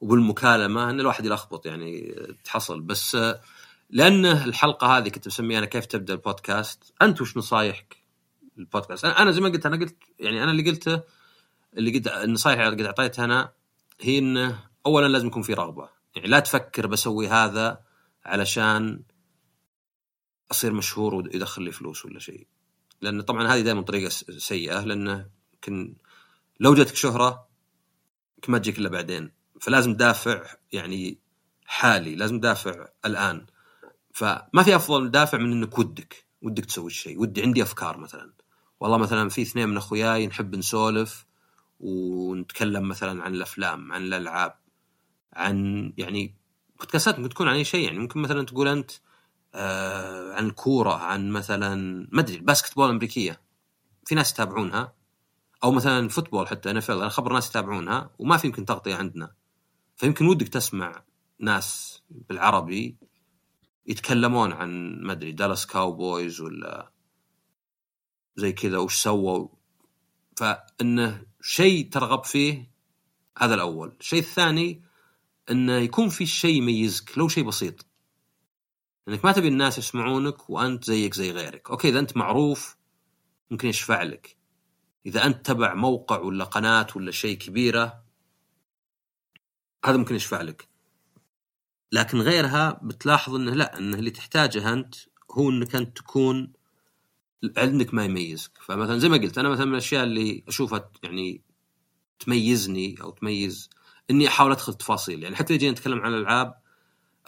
[0.00, 2.80] وبالمكالمة إن الواحد يلخبط يعني تحصل.
[2.80, 3.16] بس
[3.90, 6.92] لأن الحلقة هذه كنت مسميها أنا كيف تبدأ البودكاست.
[7.02, 7.96] أنت وش نصايحك
[8.58, 11.02] البودكاست أنا زي ما قلت أنا قلت يعني أنا اللي قلته
[11.76, 13.52] اللي قد النصايح اللي قد أعطيتها أنا
[14.00, 15.88] هي انه اولا لازم يكون في رغبة.
[16.16, 17.80] يعني لا تفكر بسوي هذا
[18.24, 19.02] علشان
[20.50, 22.46] أصير مشهور ويدخل لي فلوس ولا شيء.
[23.00, 25.96] لأن طبعا هذه دائما طريقة سيئة لأنه يمكن
[26.60, 27.48] لو جاتك شهرة
[28.36, 29.32] يمكن ما تجيك إلا بعدين.
[29.60, 31.18] فلازم دافع يعني
[31.66, 33.46] حالي لازم دافع الآن.
[34.12, 38.32] فما في أفضل دافع من إنك ودك ودك تسوي الشيء ودي عندي أفكار مثلا.
[38.80, 41.26] والله مثلا في اثنين من أخوياي نحب نسولف
[41.80, 44.54] ونتكلم مثلا عن الأفلام عن الألعاب
[45.32, 46.34] عن يعني
[46.80, 47.98] بودكاستات ممكن تكون عن أي شيء يعني.
[47.98, 48.90] ممكن مثلا تقول أنت
[49.54, 53.40] آه عن الكوره عن مثلا ما أدري الباسكت بول الأمريكية.
[54.06, 54.92] في ناس يتابعونها.
[55.64, 59.34] أو مثلا football حتى أنا أنا خبر ناس يتابعونها وما في يمكن تغطية عندنا.
[59.96, 61.04] فيمكن ودك تسمع
[61.38, 62.96] ناس بالعربي
[63.86, 66.92] يتكلمون عن ما أدري دالاس كاوبويز ولا
[68.36, 69.48] زي كذا وش سووا.
[70.36, 72.70] فإنه شيء ترغب فيه
[73.38, 73.96] هذا الأول.
[74.00, 74.82] الشيء الثاني
[75.50, 77.86] إنه يكون في شيء يميزك لو شيء بسيط.
[79.08, 81.70] إنك ما تبي الناس يسمعونك وأنت زيك زي غيرك.
[81.70, 82.76] أوكي إذا أنت معروف
[83.50, 84.36] ممكن يشفع لك.
[85.06, 88.03] إذا أنت تبع موقع ولا قناة ولا شيء كبيرة
[89.84, 90.68] هذا ممكن يشفع لك.
[91.92, 94.94] لكن غيرها بتلاحظ إنه لا إنه اللي تحتاجه أنت
[95.30, 96.52] هو إنك أنت تكون
[97.56, 98.50] عندك ما يميزك.
[98.60, 101.40] فمثلا زي ما قلت أنا مثلا من الأشياء اللي أشوفها يعني
[102.18, 103.70] تميزني أو تميز
[104.10, 105.22] إني أحاول أدخل تفاصيل.
[105.22, 106.64] يعني حتى جينا نتكلم عن الألعاب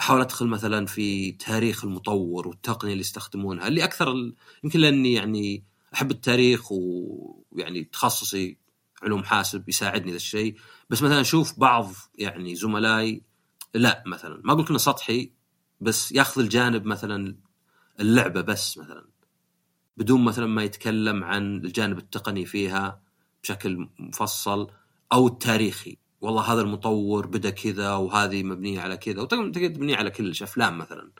[0.00, 4.34] أحاول أدخل مثلا في تاريخ المطور والتقنية اللي يستخدمونها اللي أكثر ال...
[4.64, 8.56] يمكن لأني يعني أحب التاريخ ويعني تخصصي
[9.06, 10.56] علوم حاسب يساعدني ذا الشيء.
[10.90, 13.22] بس مثلا أشوف بعض يعني زملائي
[13.74, 15.32] لا مثلا ما أقول انه سطحي
[15.80, 17.36] بس ياخذ الجانب مثلا
[18.00, 19.04] اللعبة بس مثلا
[19.96, 23.00] بدون مثلا ما يتكلم عن الجانب التقني فيها
[23.42, 24.70] بشكل مفصل
[25.12, 25.98] أو التاريخي.
[26.20, 29.22] والله هذا المطور بدأ كذا وهذه مبنية على كذا.
[29.22, 31.10] وتقدر تبنيه على كل أفلام مثلا.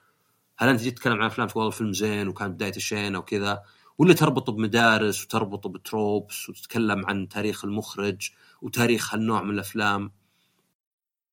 [0.59, 3.63] هل أنت جيت تتكلم عن أفلام والله فيلم زين وكان بداية الشين أو كذا؟
[3.99, 8.31] ولا تربطه بمدارس وتربطه بتروبس وتتكلم عن تاريخ المخرج
[8.63, 10.13] وتاريخ هالنوع من الأفلام.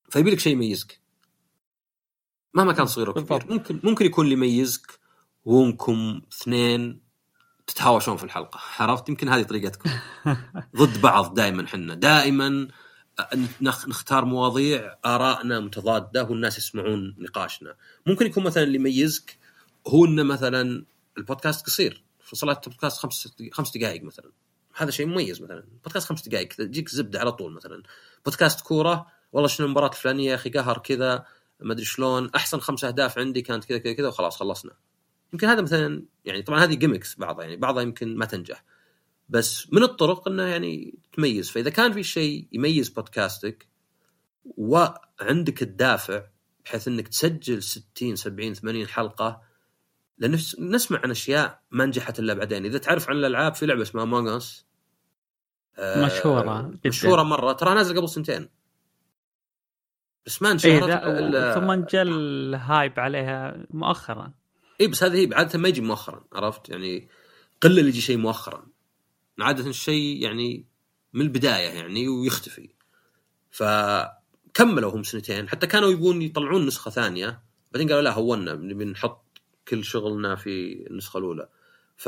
[0.10, 1.00] فيبي لك شيء يميزك.
[2.54, 5.00] مهما كان صغير كبير ممكن ممكن يكون اللي يميزك
[5.46, 7.02] وأنكم اثنين
[7.68, 8.60] تتهاوشون في الحلقة.
[8.80, 9.90] عرفت؟ يمكن هذه طريقتكم.
[10.78, 11.94] ضد بعض دائما حنا.
[11.94, 12.68] دائما
[13.62, 17.76] نختار مواضيع ارائنا متضادة والناس يسمعون نقاشنا.
[18.08, 19.38] ممكن يكون مثلا اللي يميزك
[19.88, 20.86] هو إنه مثلا
[21.18, 22.04] البودكاست قصير.
[22.34, 24.32] فصلات البودكاست خمس خمس دقائق مثلا.
[24.76, 25.64] هذا شيء مميز مثلا.
[25.84, 27.84] بودكاست خمس دقائق تجيك زبدة على طول مثلا.
[28.26, 31.26] بودكاست كورة والله شنو المباراة الفلانية يا أخي قهر كذا
[31.60, 34.72] ما أدري شلون أحسن خمس أهداف عندي كانت كذا كذا كذا وخلاص خلصنا.
[35.34, 38.64] يمكن هذا مثلا يعني طبعا هذه gimmicks بعضها يعني بعضها يمكن ما تنجح.
[39.30, 41.50] بس من الطرق إنه يعني تميز.
[41.50, 43.68] فإذا كان في شيء يميز بودكاستك
[44.46, 46.24] وعندك الدافع
[46.66, 49.42] بحيث إنك تسجل 60 70 80 حلقة
[50.18, 52.66] لأن نسمع عن أشياء ما نجحت إلا بعدين.
[52.66, 54.66] إذا تعرف عن الألعاب في لعبة اسمها Among Us
[55.80, 56.90] مشهورة جدا.
[56.90, 57.54] مشهورة مرة.
[57.54, 58.50] ترى نازل قبل سنتين.
[60.26, 64.34] بس ما انشهرت إيه ثم جاء ال hype عليها مؤخرا.
[64.82, 67.10] اي بس هذه عادة ما يجي مؤخرا عرفت؟ يعني
[67.62, 68.68] قله اللي يجي شيء مؤخرا.
[69.40, 70.66] عادة الشيء يعني
[71.14, 72.70] من البداية يعني ويختفي.
[73.52, 75.50] فكملوا هم سنتين.
[75.50, 77.44] حتى كانوا يبون يطلعون نسخة ثانية.
[77.72, 79.23] بعدين قالوا لا حنا نبي نحط
[79.68, 81.50] كل شغلنا في النسخة الأولى.
[81.98, 82.06] ف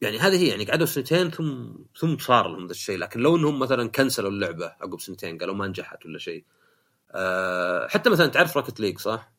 [0.00, 2.98] يعني هذه هي يعني قعدوا سنتين ثم ثم صار لهم ذا الشيء.
[2.98, 6.44] لكن لو إنهم مثلا كنسلوا اللعبة عقب سنتين قالوا ما نجحت ولا شيء.
[7.10, 9.32] أه حتى مثلا تعرف Rocket League صح؟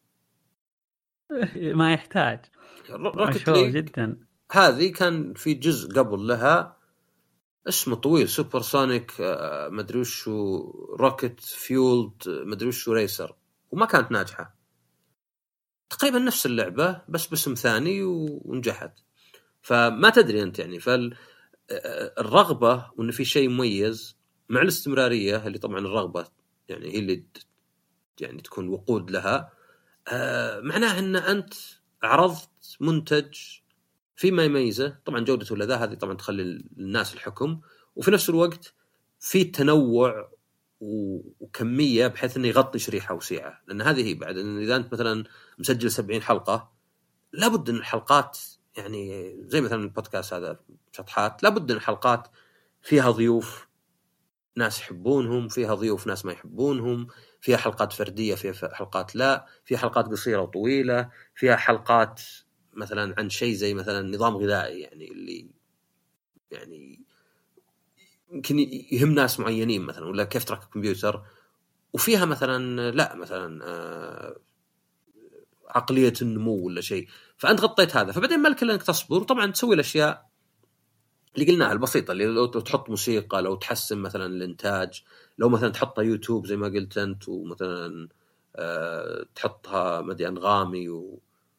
[1.79, 2.39] ما يحتاج.
[2.89, 4.17] Rocket League جدا.
[4.51, 6.77] هذه كان في جزء قبل لها
[7.67, 9.11] اسمه طويل Super Sonic
[9.71, 10.69] مدري وشو
[10.99, 13.35] Rocket Fueled مدري وشو Racer
[13.71, 14.58] وما كانت ناجحة.
[15.89, 18.99] تقريبا نفس اللعبة بس باسم ثاني ونجحت.
[19.61, 20.79] فما تدري أنت يعني
[21.69, 24.17] فالرغبه وإن في شيء مميز
[24.49, 26.27] مع الاستمرارية اللي طبعا الرغبة
[26.69, 27.23] يعني هي اللي
[28.21, 29.51] يعني تكون وقود لها
[30.07, 31.53] آه معناه إن أنت
[32.03, 33.37] عرضت منتج
[34.15, 34.97] في ما يميزه.
[35.05, 36.41] طبعا جودته ولا ذا هذه طبعا تخلي
[36.77, 37.61] الناس الحكم
[37.95, 38.73] وفي نفس الوقت
[39.19, 40.31] في تنوع
[40.81, 43.61] وكمية بحيث إنه يغطي شريحة وسيعة.
[43.67, 45.23] لأن هذه هي بعد إن إذا أنت مثلا
[45.59, 46.71] مسجل 70 حلقة
[47.33, 48.37] لابد إن الحلقات
[48.77, 50.59] يعني زي مثلا البودكاست هذا
[50.91, 52.27] شطحات لابد إن الحلقات
[52.81, 53.67] فيها ضيوف
[54.55, 57.07] ناس يحبونهم فيها ضيوف ناس ما يحبونهم
[57.41, 62.21] فيها حلقات فردية فيها حلقات لا فيها حلقات قصيرة وطويلة فيها حلقات
[62.73, 65.49] مثلا عن شيء زي مثلا نظام غذائي يعني اللي
[66.51, 67.08] يعني
[68.31, 68.59] يمكن
[68.91, 71.23] يهم ناس معينين مثلا ولا كيف تركب كمبيوتر
[71.93, 74.37] وفيها مثلا لا مثلا آه،
[75.69, 77.07] عقلية النمو ولا شيء.
[77.37, 78.11] فأنت غطيت هذا.
[78.11, 79.17] فبعدين ما لك إلا أنك تصبر.
[79.17, 80.29] وطبعا تسوي الأشياء
[81.35, 85.03] اللي قلناها البسيطة اللي لو تحط موسيقى لو تحسن مثلا الإنتاج
[85.37, 88.09] لو مثلا تحطها يوتيوب زي ما قلت أنت ومثلا
[88.55, 90.89] أه تحطها مدري أنغامي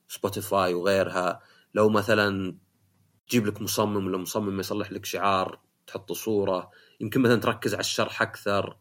[0.08, 1.40] وسبوتيفاي وغيرها.
[1.74, 2.56] لو مثلا
[3.28, 5.60] تجيب لك مصمم ولا مصمم يصلح لك شعار.
[5.90, 6.70] تحط صورة
[7.00, 8.76] يمكن مثلا تركز على الشرح أكثر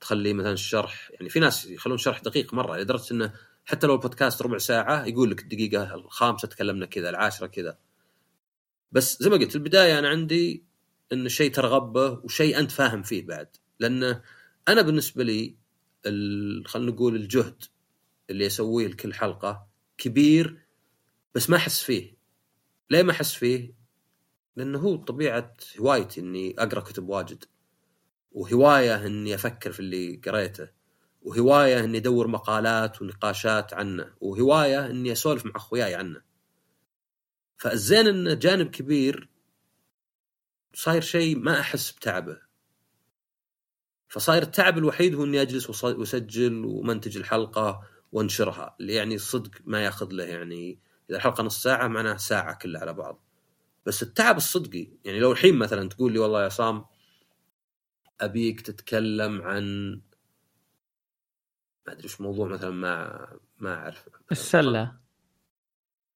[0.00, 3.32] تخلي مثلا الشرح يعني في ناس يخلون شرح دقيق مرة لدرجة إنه
[3.64, 7.78] حتى لو البودكاست ربع ساعة يقول لك الدقيقة الخامسة تكلمنا كذا العاشرة كذا.
[8.92, 10.64] بس زي ما قلت البداية أنا عندي
[11.12, 13.48] ان الشيء ترغب به وشيء أنت فاهم فيه بعد.
[13.80, 14.22] لأنه
[14.68, 15.56] أنا بالنسبة لي
[16.66, 17.64] خلينا نقول الجهد
[18.30, 19.66] اللي أسويه لكل حلقة
[19.98, 20.58] كبير
[21.34, 22.16] بس ما أحس فيه.
[22.90, 23.83] ليه ما أحس فيه؟
[24.56, 27.44] لأنه هو طبيعة هوايتي إني أقرأ كتب واجد.
[28.32, 30.68] وهواية إني أفكر في اللي قريته.
[31.22, 34.14] وهواية إني أدور مقالات ونقاشات عنه.
[34.20, 36.22] وهواية إني أسولف مع أخوياي عنه.
[37.56, 39.28] فالزين انه جانب كبير
[40.74, 42.40] صاير شيء ما أحس بتعبه.
[44.08, 47.82] فصاير التعب الوحيد هو إني أجلس واسجل ومنتج الحلقة
[48.12, 48.76] وانشرها.
[48.80, 50.78] اللي يعني صدق ما ياخذ له يعني
[51.10, 53.23] إذا الحلقة نص ساعة معناها ساعة كلها على بعض.
[53.86, 54.88] بس التعب الصدقي.
[55.04, 56.84] يعني لو الحين مثلا تقول لي والله يا صام
[58.20, 59.92] أبيك تتكلم عن
[61.86, 63.26] ما أدري إيش موضوع مثلا ما
[63.58, 64.08] ما أعرف.
[64.32, 64.96] السلة.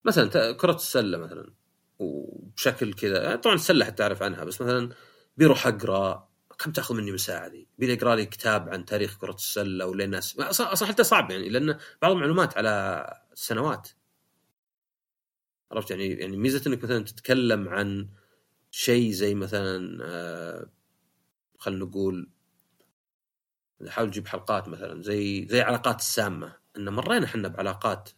[0.05, 1.53] مثلا كرة السلة مثلا.
[1.99, 3.23] وبشكل كذا.
[3.23, 4.91] يعني طبعا السلة حتى أعرف عنها بس مثلا
[5.37, 9.35] بيروح أقرأ كم تأخذ مني من ساعه ذي؟ بيني اقرا لي كتاب عن تاريخ كرة
[9.35, 10.41] السلة ولا الناس.
[10.41, 13.05] أصلا حتى صعب يعني لأن بعض المعلومات على
[13.35, 13.89] سنوات.
[15.73, 18.09] عرفت يعني يعني ميزة إنك مثلا تتكلم عن
[18.71, 20.71] شيء زي مثلا آه
[21.59, 22.31] خلينا نقول
[23.81, 26.57] نحاول نجيب حلقات مثلا زي زي علاقات السامة.
[26.77, 28.11] إن مرينا إحنا بعلاقات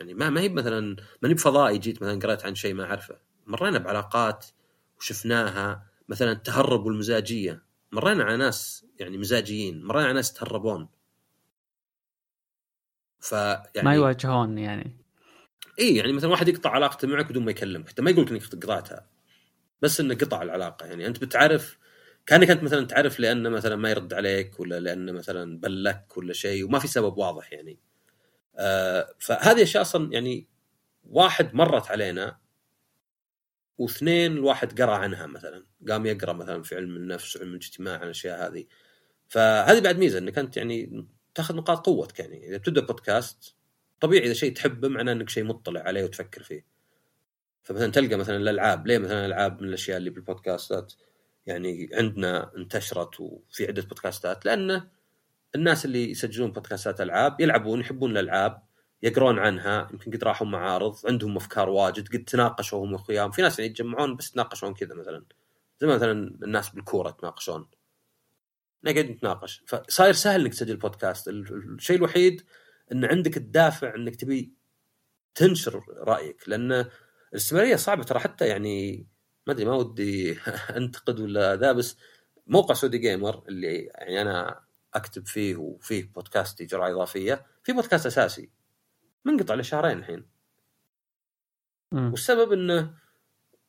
[0.00, 3.18] يعني ما ما هي مثلا ما هي بفضائي جيت مثلا قرأت عن شيء ما أعرفه.
[3.46, 4.46] مرينا بعلاقات
[4.98, 7.62] وشفناها مثلا التهرب والمزاجية.
[7.92, 9.84] مرينا على ناس يعني مزاجيين.
[9.84, 10.88] مرينا على ناس تهربون.
[13.20, 15.01] ف يعني ما يواجهون يعني.
[15.78, 19.06] اي يعني مثلا واحد يقطع علاقته معك بدون ما يكلمك حتى ما يقول إنك قطعتها
[19.82, 20.86] بس إنه قطع العلاقة.
[20.86, 21.78] يعني أنت بتعرف
[22.26, 26.64] كأنك أنت مثلا تعرف لأنه مثلا ما يرد عليك ولا لأنه مثلا بلك ولا شيء
[26.64, 27.78] وما في سبب واضح يعني.
[28.56, 30.48] آه فهذه أشياء أصلا يعني
[31.04, 32.38] واحد مرت علينا
[33.78, 35.66] واثنين الواحد قرأ عنها مثلا.
[35.88, 38.66] قام يقرأ مثلا في علم النفس وعلم الاجتماع عن الأشياء هذه.
[39.28, 42.48] فهذه بعد ميزة إنك أنت يعني تأخذ نقاط قوتك يعني.
[42.48, 43.56] إذا بتبدأ بودكاست
[44.02, 46.66] طبيعي إذا شيء تحبه معناه إنك شيء مطلع عليه وتفكر فيه.
[47.62, 50.92] فمثلا تلقى مثلا الألعاب ليه مثلا الألعاب من الأشياء اللي بالبودكاستات
[51.46, 54.88] يعني عندنا انتشرت وفي عدة بودكاستات؟ لأنه
[55.54, 58.62] الناس اللي يسجلون بودكاستات ألعاب يلعبون يحبون الألعاب
[59.02, 63.58] يقرون عنها يمكن قد راحوا معارض عندهم أفكار واجد قد تناقشوا هم واخوياهم في ناس
[63.58, 65.24] يعني يتجمعون بس يتناقشون كذا مثلا.
[65.80, 67.66] زي مثلا الناس بالكورة يتناقشون.
[68.84, 69.62] نقعد نتناقش.
[69.66, 71.28] فصاير سهل إنك تسجل بودكاست.
[71.28, 72.42] الشيء الوحيد
[72.92, 74.54] إن عندك الدافع إنك تبي
[75.34, 76.86] تنشر رأيك لأن
[77.32, 79.06] الاستمرارية صعبة ترى حتى يعني
[79.46, 80.38] ما أدري ما ودي
[80.76, 81.96] أنتقد ولا ذا بس
[82.46, 84.60] موقع سعودي جيمر اللي يعني أنا
[84.94, 88.50] أكتب فيه وفيه بودكاستي جرعة إضافية في بودكاست أساسي
[89.24, 90.26] منقطع لشهرين الحين.
[92.12, 92.94] والسبب انه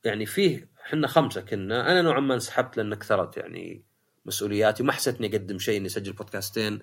[0.06, 3.86] يعني فيه إحنا خمسة كنا أنا نوعا ما انسحبت لأن كثرت يعني
[4.26, 6.80] مسؤولياتي وما حسيت اني أقدم شيء إني أسجل بودكاستين.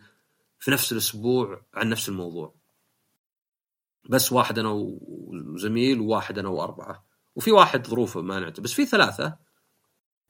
[0.60, 2.54] في نفس الأسبوع عن نفس الموضوع.
[4.08, 7.04] بس واحد أنا وزميل وواحد أنا وأربعة.
[7.34, 9.36] وفي واحد ظروفه مانعته بس في ثلاثة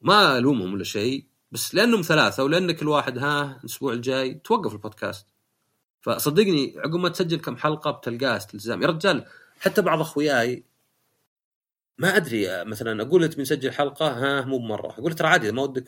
[0.01, 1.25] ما ألومهم ولا شيء.
[1.51, 5.27] بس لأنهم ثلاثة ولأن كل واحد ها الأسبوع الجاي توقف البودكاست.
[6.01, 8.81] فصدقني عقب ما تسجل كم حلقة بتلقاه استلزام.
[8.81, 9.25] يا رجال
[9.59, 10.65] حتى بعض أخوياي
[11.97, 14.91] ما أدري مثلا أقول انت بنسجل حلقة؟ ها مو بمرة.
[14.91, 15.87] أقول ترى عادي ما ودك.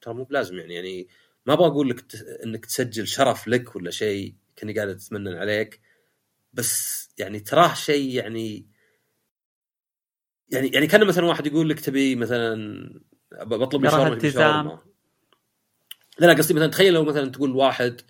[0.00, 1.08] ترى مو بلازم يعني يعني
[1.46, 2.04] ما أبغى أقول لك
[2.44, 5.80] إنك تسجل شرف لك ولا شيء كأني قاعد أتمنن عليك.
[6.52, 8.68] بس يعني تراه شيء يعني
[10.48, 12.54] يعني يعني كان مثلا واحد يقول لك تبي مثلا
[13.42, 14.80] بطلب لي شاورما
[16.18, 18.00] لا لا قصدي مثلا تخيل لو مثلا تقول واحد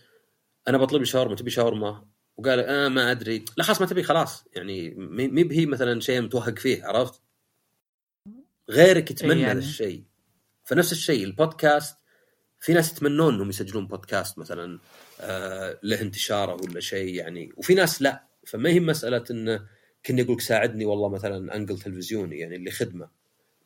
[0.68, 3.45] أنا بطلب لي شاورما تبي شاورما وقال آه ما أدري.
[3.57, 4.45] لا خلاص ما تبي خلاص.
[4.57, 7.22] يعني مي بهي مثلا شيء متوهق فيه عرفت؟
[8.70, 9.53] غيرك يتمنى يعني.
[9.53, 10.05] هذا الشيء.
[10.64, 11.99] فنفس الشيء البودكاست
[12.65, 14.79] في ناس يتمنون إنهم يسجلون بودكاست مثلا
[15.21, 17.53] آه له انتشاره ولا شيء يعني.
[17.57, 18.25] وفي ناس لا.
[18.47, 19.67] فما هي مسألة إنه
[20.07, 23.09] كني يقول ساعدني والله مثلا أنقل تلفزيوني يعني اللي خدمة.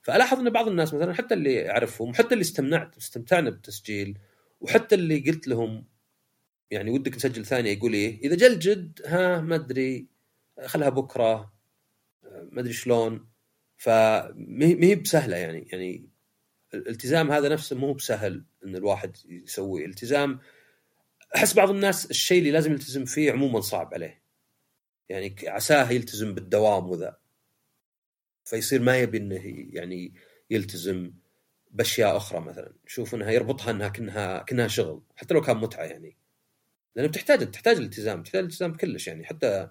[0.03, 4.19] فألاحظ إن بعض الناس مثلا حتى اللي أعرفهم حتى اللي استمنعت استمتعنا بالتسجيل
[4.61, 5.85] وحتى اللي قلت لهم
[6.71, 10.07] يعني ودك نسجل ثانية يقول إيه إذا جل جد ها ما أدري
[10.67, 11.53] خلها بكرة
[12.25, 13.29] ما أدري شلون.
[13.77, 16.09] فما هي بسهلة يعني يعني
[16.75, 20.41] الالتزام هذا نفسه مو بسهل إن الواحد يسويه التزام
[21.37, 24.23] أحس بعض الناس الشيء اللي لازم يلتزم فيه عموما صعب عليه.
[25.09, 27.17] يعني عساه يلتزم بالدوام وذا.
[28.45, 29.43] فيصير ما يبي إنه
[29.73, 30.15] يعني
[30.51, 31.13] يلتزم
[31.71, 32.73] بأشياء أخرى مثلا.
[32.87, 35.03] يشوف إنها يربطها إنها كأنها كأنها شغل.
[35.17, 36.17] حتى لو كان متعة يعني.
[36.97, 39.25] لأنه بتحتاج تحتاج الالتزام تحتاج الالتزام كلش يعني.
[39.25, 39.71] حتى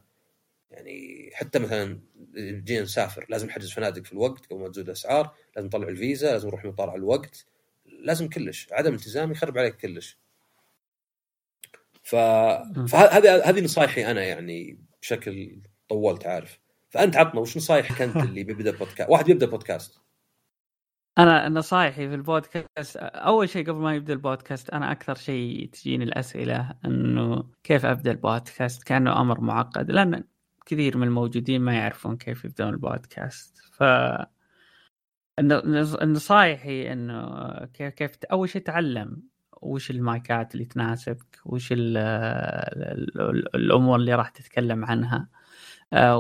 [0.72, 2.00] يعني حتى مثلا
[2.38, 6.48] جينا نسافر لازم نحجز فنادق في الوقت قبل ما تزود الأسعار لازم نطلع الفيزا لازم
[6.48, 7.46] نروح المطار على الوقت
[7.86, 10.18] لازم كلش عدم التزام يخرب عليك كلش.
[12.04, 12.16] ف...
[12.90, 16.60] فهذه هذه نصايحي أنا يعني بشكل طولت عارف
[16.90, 20.02] فأنت عطنا وش نصايحك أنت اللي بيبدأ بودكاست واحد بيبدأ بودكاست؟
[21.18, 26.76] أنا نصايحي في البودكاست أول شيء قبل ما يبدأ البودكاست أنا أكثر شيء تجيني الأسئلة
[26.86, 29.92] إنه كيف أبدأ البودكاست؟ كأنه أمر معقد.
[29.92, 30.24] لأن
[30.68, 33.58] كثير من الموجودين ما يعرفون كيف يبدون البودكاست.
[33.72, 33.84] ف
[35.40, 39.24] النصائح هي إنه كيف كيف أول شيء تعلم
[39.62, 41.74] وش المايكات اللي تناسبك وش
[43.56, 45.30] الأمور اللي راح تتكلم عنها
[45.94, 46.18] آه،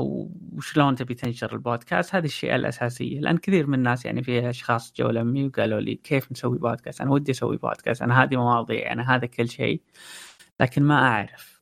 [0.54, 2.16] وشلون تبي تنشر البودكاست.
[2.16, 6.32] هذه الشيء الأساسية لأن كثير من الناس يعني في أشخاص جو لمي وقالوا لي كيف
[6.32, 9.82] نسوي بودكاست؟ أنا ودي أسوي بودكاست أنا هذه مواضيع أنا هذا كل شيء
[10.60, 11.62] لكن ما أعرف.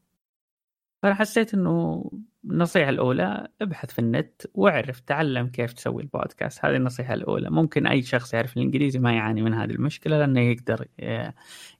[1.03, 2.11] فانا حسيت إنه
[2.51, 6.65] النصيحة الأولى ابحث في النت واعرف تعلم كيف تسوي البودكاست.
[6.65, 7.49] هذه النصيحة الأولى.
[7.49, 10.87] ممكن أي شخص يعرف الإنجليزي ما يعاني من هذه المشكلة لأنه يقدر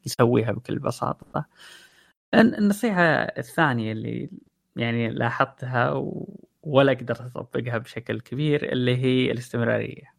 [0.06, 1.46] يسويها بكل بساطة.
[2.34, 4.30] النصيحة الثانية اللي
[4.76, 6.04] يعني لاحظتها
[6.64, 10.16] ولا قدرت أطبقها بشكل كبير اللي هي الاستمرارية.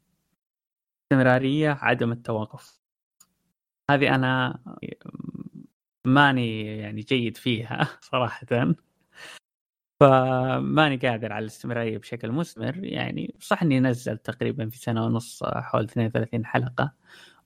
[1.13, 2.81] الاستمراريه عدم التوقف.
[3.91, 4.59] هذه أنا
[6.07, 8.47] ماني يعني جيد فيها صراحة.
[10.01, 15.85] فماني قادر على الاستمرارية بشكل مستمر يعني صح إني نزلت تقريبا في سنة ونص حول
[15.85, 16.93] 32 حلقة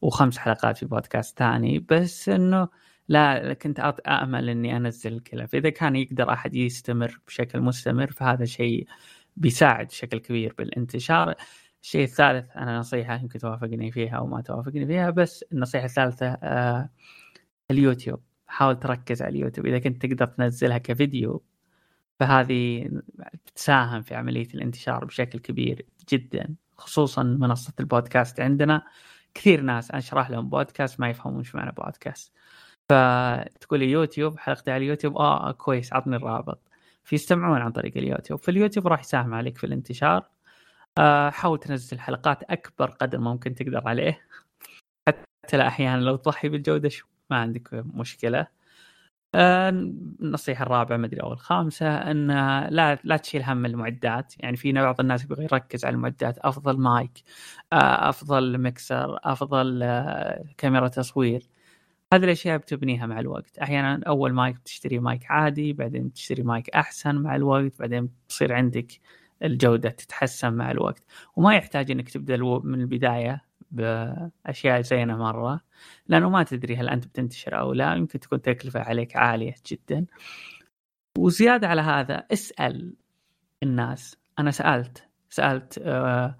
[0.00, 2.68] وخمس حلقات في بودكاست ثاني بس إنه
[3.08, 8.86] لا كنت امل إني أنزل كذا فإذا كان يقدر أحد يستمر بشكل مستمر فهذا شيء
[9.36, 11.34] بيساعد بشكل كبير بالانتشار.
[11.82, 16.90] الشيء الثالث أنا نصيحة يمكن توافقني فيها أو ما توافقني فيها بس النصيحة الثالثة آه
[17.70, 18.22] اليوتيوب.
[18.46, 19.66] حاول تركز على اليوتيوب.
[19.66, 21.44] إذا كنت تقدر تنزلها كفيديو
[22.20, 22.90] فهذه
[23.46, 28.82] بتساهم في عملية الانتشار بشكل كبير جدا خصوصا منصة البودكاست عندنا.
[29.34, 32.32] كثير ناس أشرح لهم بودكاست ما يفهمون إيش معنى بودكاست.
[32.88, 36.60] فتقول لي يوتيوب حلقتي على اليوتيوب آه كويس عطني الرابط.
[37.04, 38.40] فيستمعون عن طريق اليوتيوب.
[38.40, 40.24] فاليوتيوب راح يساهم عليك في الانتشار.
[40.98, 44.20] آه حاول تنزل حلقات أكبر قدر ممكن تقدر عليه.
[45.08, 48.59] حتى لا أحيانا لو تضحي بالجودة شو ما عندك مشكلة.
[49.34, 52.26] آه النصيحة الرابعة ما أدري أو الخامسة أن
[52.68, 56.38] لا لا تشيل هم المعدات، يعني في بعض الناس يبغى يركز على المعدات.
[56.38, 57.22] أفضل مايك،
[57.72, 61.42] آه أفضل ميكسر، أفضل آه كاميرا تصوير.
[62.14, 63.58] هذه الأشياء بتبنيها مع الوقت.
[63.58, 68.92] أحيانا أول مايك بتشتري مايك عادي بعدين تشتري مايك أحسن مع الوقت بعدين تصير عندك
[69.44, 71.04] الجودة تتحسن مع الوقت.
[71.36, 75.60] وما يحتاج إنك تبدأ من البداية بأشياء زينة مرة
[76.08, 80.06] لأنه ما تدري هل أنت بتنتشر أو لا يمكن تكون تكلفة عليك عالية جدا.
[81.18, 82.94] وزيادة على هذا اسأل
[83.62, 84.16] الناس.
[84.38, 86.36] أنا سألت سألت آه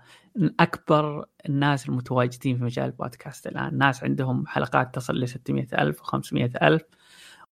[0.61, 3.78] أكبر الناس المتواجدين في مجال البودكاست الآن.
[3.78, 6.83] ناس عندهم حلقات تصل ل 600 ألف و500 ألف.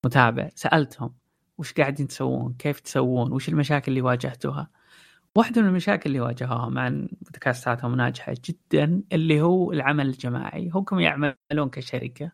[0.05, 1.13] متابع سألتهم
[1.57, 4.69] وش قاعدين تسوون؟ كيف تسوون؟ وش المشاكل اللي واجهتوها؟
[5.37, 6.89] واحدة من المشاكل اللي واجهوها مع
[7.21, 10.69] بودكاستاتهم ناجحة جدا اللي هو العمل الجماعي.
[10.73, 12.31] هم يعملون كشركة.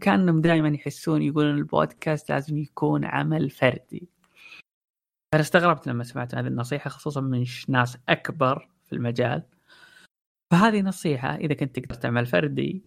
[0.00, 4.08] كأنهم دائما يحسون يقولون البودكاست لازم يكون عمل فردي.
[5.32, 9.42] فأنا استغربت لما سمعت هذه النصيحة خصوصا من ناس أكبر في المجال.
[10.52, 12.84] فهذه نصيحة إذا كنت تقدر تعمل فردي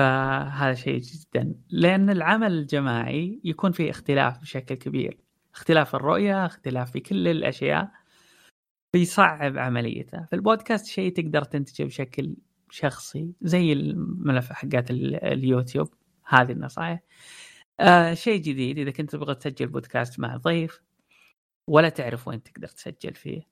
[0.00, 1.54] فهذا شيء جدا.
[1.70, 5.18] لأن العمل الجماعي يكون فيه اختلاف بشكل كبير.
[5.54, 8.05] اختلاف الرؤية اختلاف في كل الأشياء.
[8.96, 10.24] بيصعب عمليته.
[10.24, 12.36] فالبودكاست شيء تقدر تنتجه بشكل
[12.70, 15.94] شخصي زي الملف حقات اليوتيوب.
[16.28, 17.00] هذه النصائح.
[17.80, 20.82] آه شيء جديد إذا كنت تبغى تسجل بودكاست مع ضيف
[21.68, 23.42] ولا تعرف وين تقدر تسجل فيه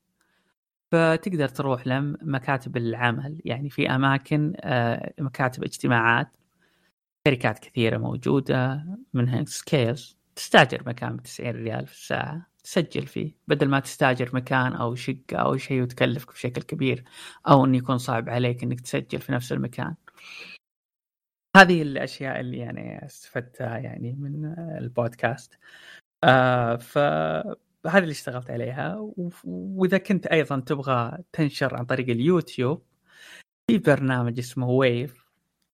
[0.92, 3.40] فتقدر تروح لمكاتب العمل.
[3.44, 4.54] يعني في أماكن
[5.18, 6.28] مكاتب اجتماعات
[7.28, 12.53] شركات كثيرة موجودة منها Skills تستأجر مكان ب 90 ريال في الساعة.
[12.64, 17.04] تسجل فيه بدل ما تستاجر مكان أو شقة أو شيء وتكلفك بشكل كبير
[17.48, 19.94] أو إنه يكون صعب عليك إنك تسجل في نفس المكان.
[21.56, 25.58] هذه الأشياء اللي يعني استفدتها يعني من البودكاست.
[26.24, 29.12] آه فهذه اللي اشتغلت عليها.
[29.44, 32.82] وإذا كنت أيضا تبغى تنشر عن طريق اليوتيوب
[33.70, 35.23] في برنامج اسمه Wave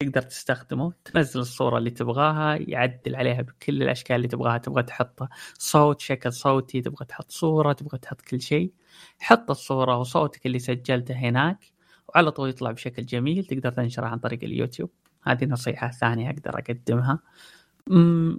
[0.01, 4.59] تقدر تستخدمه تنزل الصورة اللي تبغاها يعدل عليها بكل الأشكال اللي تبغاها.
[4.59, 5.29] تبغى تحط
[5.59, 8.73] صوت شكل صوتي تبغى تحط صورة تبغى تحط كل شيء.
[9.21, 11.65] حط الصورة وصوتك اللي سجلته هناك
[12.09, 13.45] وعلى طول يطلع بشكل جميل.
[13.45, 14.91] تقدر تنشره عن طريق اليوتيوب.
[15.23, 17.19] هذه نصيحة ثانية أقدر أقدمها.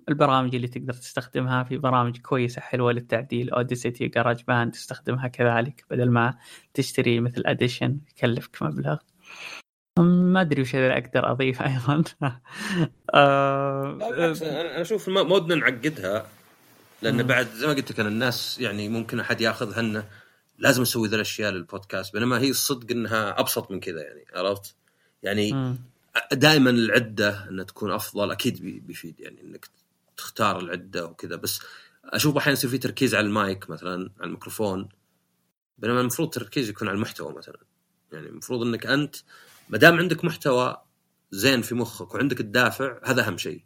[0.10, 3.50] البرامج اللي تقدر تستخدمها في برامج كويسة حلوة للتعديل.
[3.50, 6.38] Audacity GarageBand تستخدمها كذلك بدل ما
[6.74, 8.98] تشتري مثل Audition يكلفك مبلغ.
[10.02, 12.04] ما أدري وش اللي أقدر أضيف أيضا.
[13.14, 13.98] آه
[14.42, 16.28] أنا أشوف ما ودنا نعقدها
[17.02, 20.04] لأن بعد زي ما قلت لك أنا الناس يعني ممكن أحد ياخذها انه
[20.58, 24.76] لازم أسوي ذا الأشياء للبودكاست بينما هي الصدق إنها أبسط من كذا يعني عرفت؟
[25.24, 25.76] يعني
[26.32, 29.70] دائما العدة إنها تكون أفضل أكيد بيفيد يعني إنك
[30.18, 31.62] تختار العدة وكذا بس
[32.06, 34.90] أشوف أحيانا يصير في تركيز على المايك مثلا على الميكروفون
[35.78, 37.58] بينما المفروض التركيز يكون على المحتوى مثلا.
[38.12, 39.16] يعني المفروض إنك أنت
[39.70, 40.78] ما دام عندك محتوى
[41.32, 43.64] زين في مخك وعندك الدافع هذا أهم شيء.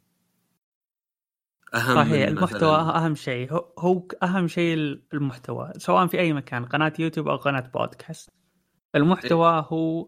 [1.76, 3.54] أهم صحيح المحتوى أهم شيء.
[3.80, 8.30] هو أهم شيء المحتوى سواء في أي مكان قناة يوتيوب أو قناة بودكاست.
[8.96, 10.08] المحتوى إيه؟ هو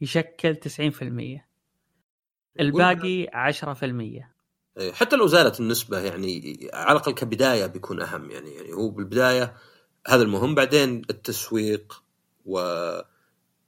[0.00, 1.40] يشكل 90%
[2.60, 4.28] الباقي 10%
[4.78, 8.30] إيه، حتى لو زالت النسبة يعني على الأقل كبداية بيكون أهم.
[8.30, 9.54] يعني يعني هو بالبداية
[10.08, 12.02] هذا المهم بعدين التسويق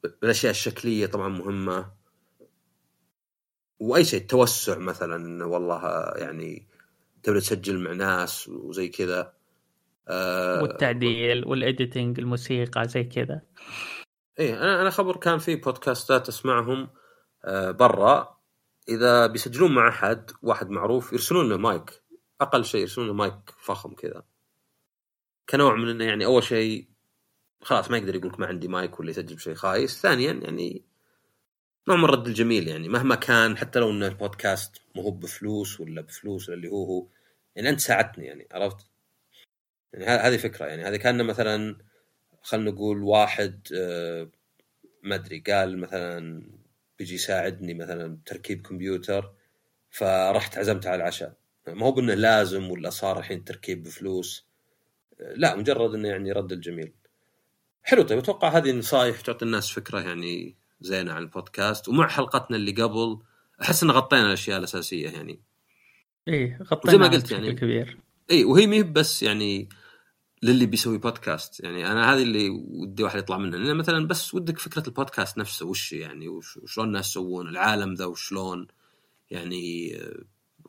[0.04, 1.92] والأشياء الشكلية طبعا مهمة.
[3.78, 6.68] وأي شيء التوسع مثلا والله يعني
[7.22, 9.34] تبدأ تسجل مع ناس وزي كذا.
[10.08, 13.42] آه والتعديل والإديتنج الموسيقى زي كذا.
[14.38, 16.88] إيه أنا أنا خبر كان في بودكاستات أسمعهم
[17.44, 18.40] آه برا.
[18.88, 22.02] إذا بيسجلون مع أحد واحد معروف يرسلون له مايك.
[22.40, 24.22] أقل شيء يرسلون له مايك فخم كذا.
[25.50, 26.89] كنوع من إنه يعني أول شيء
[27.62, 30.00] خلاص ما يقدر يقول ما عندي مايك ولا يسجل بشيء خايس.
[30.02, 30.82] ثانيا يعني
[31.88, 32.88] نوع من الرد الجميل يعني.
[32.88, 37.06] مهما كان حتى لو إن البودكاست مو هو بفلوس ولا بفلوس ولا اللي هو هو
[37.56, 38.86] يعني أنت ساعدتني يعني عرفت؟
[39.92, 40.84] يعني هذه فكرة يعني.
[40.84, 41.76] هذه كان مثلا
[42.42, 44.28] خلينا نقول واحد آه،
[45.02, 46.42] ما أدري قال مثلا
[46.98, 49.32] بيجي يساعدني مثلا بتركيب كمبيوتر
[49.90, 51.36] فرحت عزمته على العشاء.
[51.68, 54.46] ما هو بإنه لازم ولا صار الحين تركيب بفلوس.
[55.20, 56.92] لا مجرد إنه يعني رد الجميل.
[57.82, 62.72] حلو طيب أتوقع هذه نصائح تعطي الناس فكرة يعني زينة عن البودكاست ومع حلقتنا اللي
[62.82, 63.18] قبل
[63.62, 65.40] أحس إن غطينا الأشياء الأساسية يعني.
[66.28, 67.98] إيه غطينا زي ما قلت يعني كبير.
[68.30, 69.68] إي وهي مي بس يعني
[70.42, 74.58] للي بيسوي بودكاست يعني أنا هذه اللي ودي واحد يطلع منها لأن مثلا بس ودك
[74.58, 78.66] فكرة البودكاست نفسه وش يعني وشلون الناس يسوون العالم ذا وشلون
[79.30, 79.98] يعني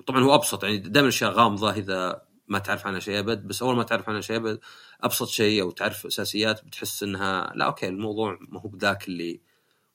[0.07, 2.22] طبعا هو أبسط يعني دائما أشياء غامضة إذا
[2.52, 4.60] ما تعرف عنها شيء أبد بس أول ما تعرف عنها شيء أبد
[5.02, 9.41] أبسط شيء أو تعرف أساسيات بتحس إنها لا okay الموضوع ما هو بذاك اللي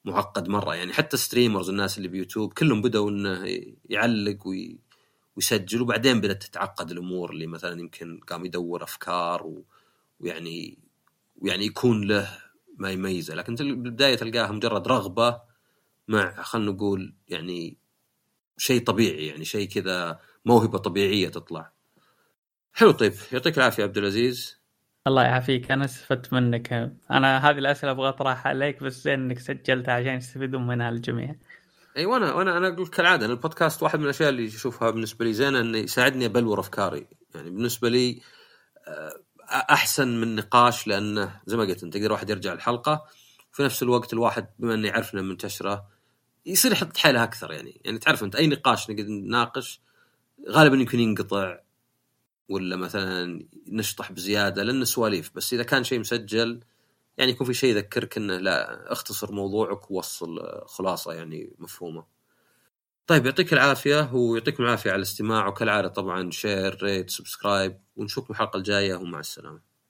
[0.05, 0.75] معقد مرة.
[0.75, 4.79] يعني حتى streamers الناس اللي بيوتيوب كلهم بدأوا إنه يعلق وي
[5.37, 9.65] ويسجل وبعدين بدأت تتعقد الأمور اللي مثلا يمكن قام يدور أفكار و...
[10.21, 10.79] ويعني
[11.39, 12.39] ويعني يكون له
[12.77, 13.35] ما يميزه.
[13.35, 15.41] لكن بالبدايه تلقاها مجرد رغبة
[16.09, 17.77] مع خلينا نقول يعني
[18.59, 21.76] شيء طبيعي يعني شيء كذا موهبة طبيعية تطلع.
[22.77, 23.13] حلو طيب.
[23.33, 24.61] يعطيك العافية عبد العزيز.
[25.07, 26.93] الله يعافيك أنا استفدت منك.
[27.11, 31.35] أنا هذه الأسئلة أبغى اطرحها عليك بس زين إنك سجلتها عشان يستفيدون منها الجميع.
[31.97, 35.61] إي وأنا وأنا أنا أقول كالعادة البودكاست واحد من الأشياء اللي اشوفها بالنسبة لي زينة
[35.61, 37.07] إنه يساعدني أبلور أفكاري.
[37.35, 38.21] يعني بالنسبة لي
[38.89, 39.13] آه،
[39.51, 43.05] أحسن من نقاش لأنه زي ما قلت أنت تقدر واحد يرجع الحلقة
[43.53, 45.87] في نفس الوقت الواحد بما إنه يعرف إنه منتشرة
[46.47, 47.81] يصير يحط حيله أكثر يعني.
[47.85, 49.81] يعني تعرف أنت أي نقاش نقدر نناقش
[50.49, 51.66] غالبا يمكن ينقطع.
[52.49, 56.61] ولا مثلا نشطح بزيادة لأنه سواليف بس إذا كان شيء مسجل
[57.19, 62.07] يعني يكون في شيء يذكرك إنه لا اختصر موضوعك ووصل خلاصة يعني مفهومة.
[63.07, 68.95] طيب يعطيك العافية ويعطيكم العافية على الاستماع وكالعاده طبعا share rate subscribe ونشوفكم الحلقة الجاية
[68.95, 69.76] ومع السلامة.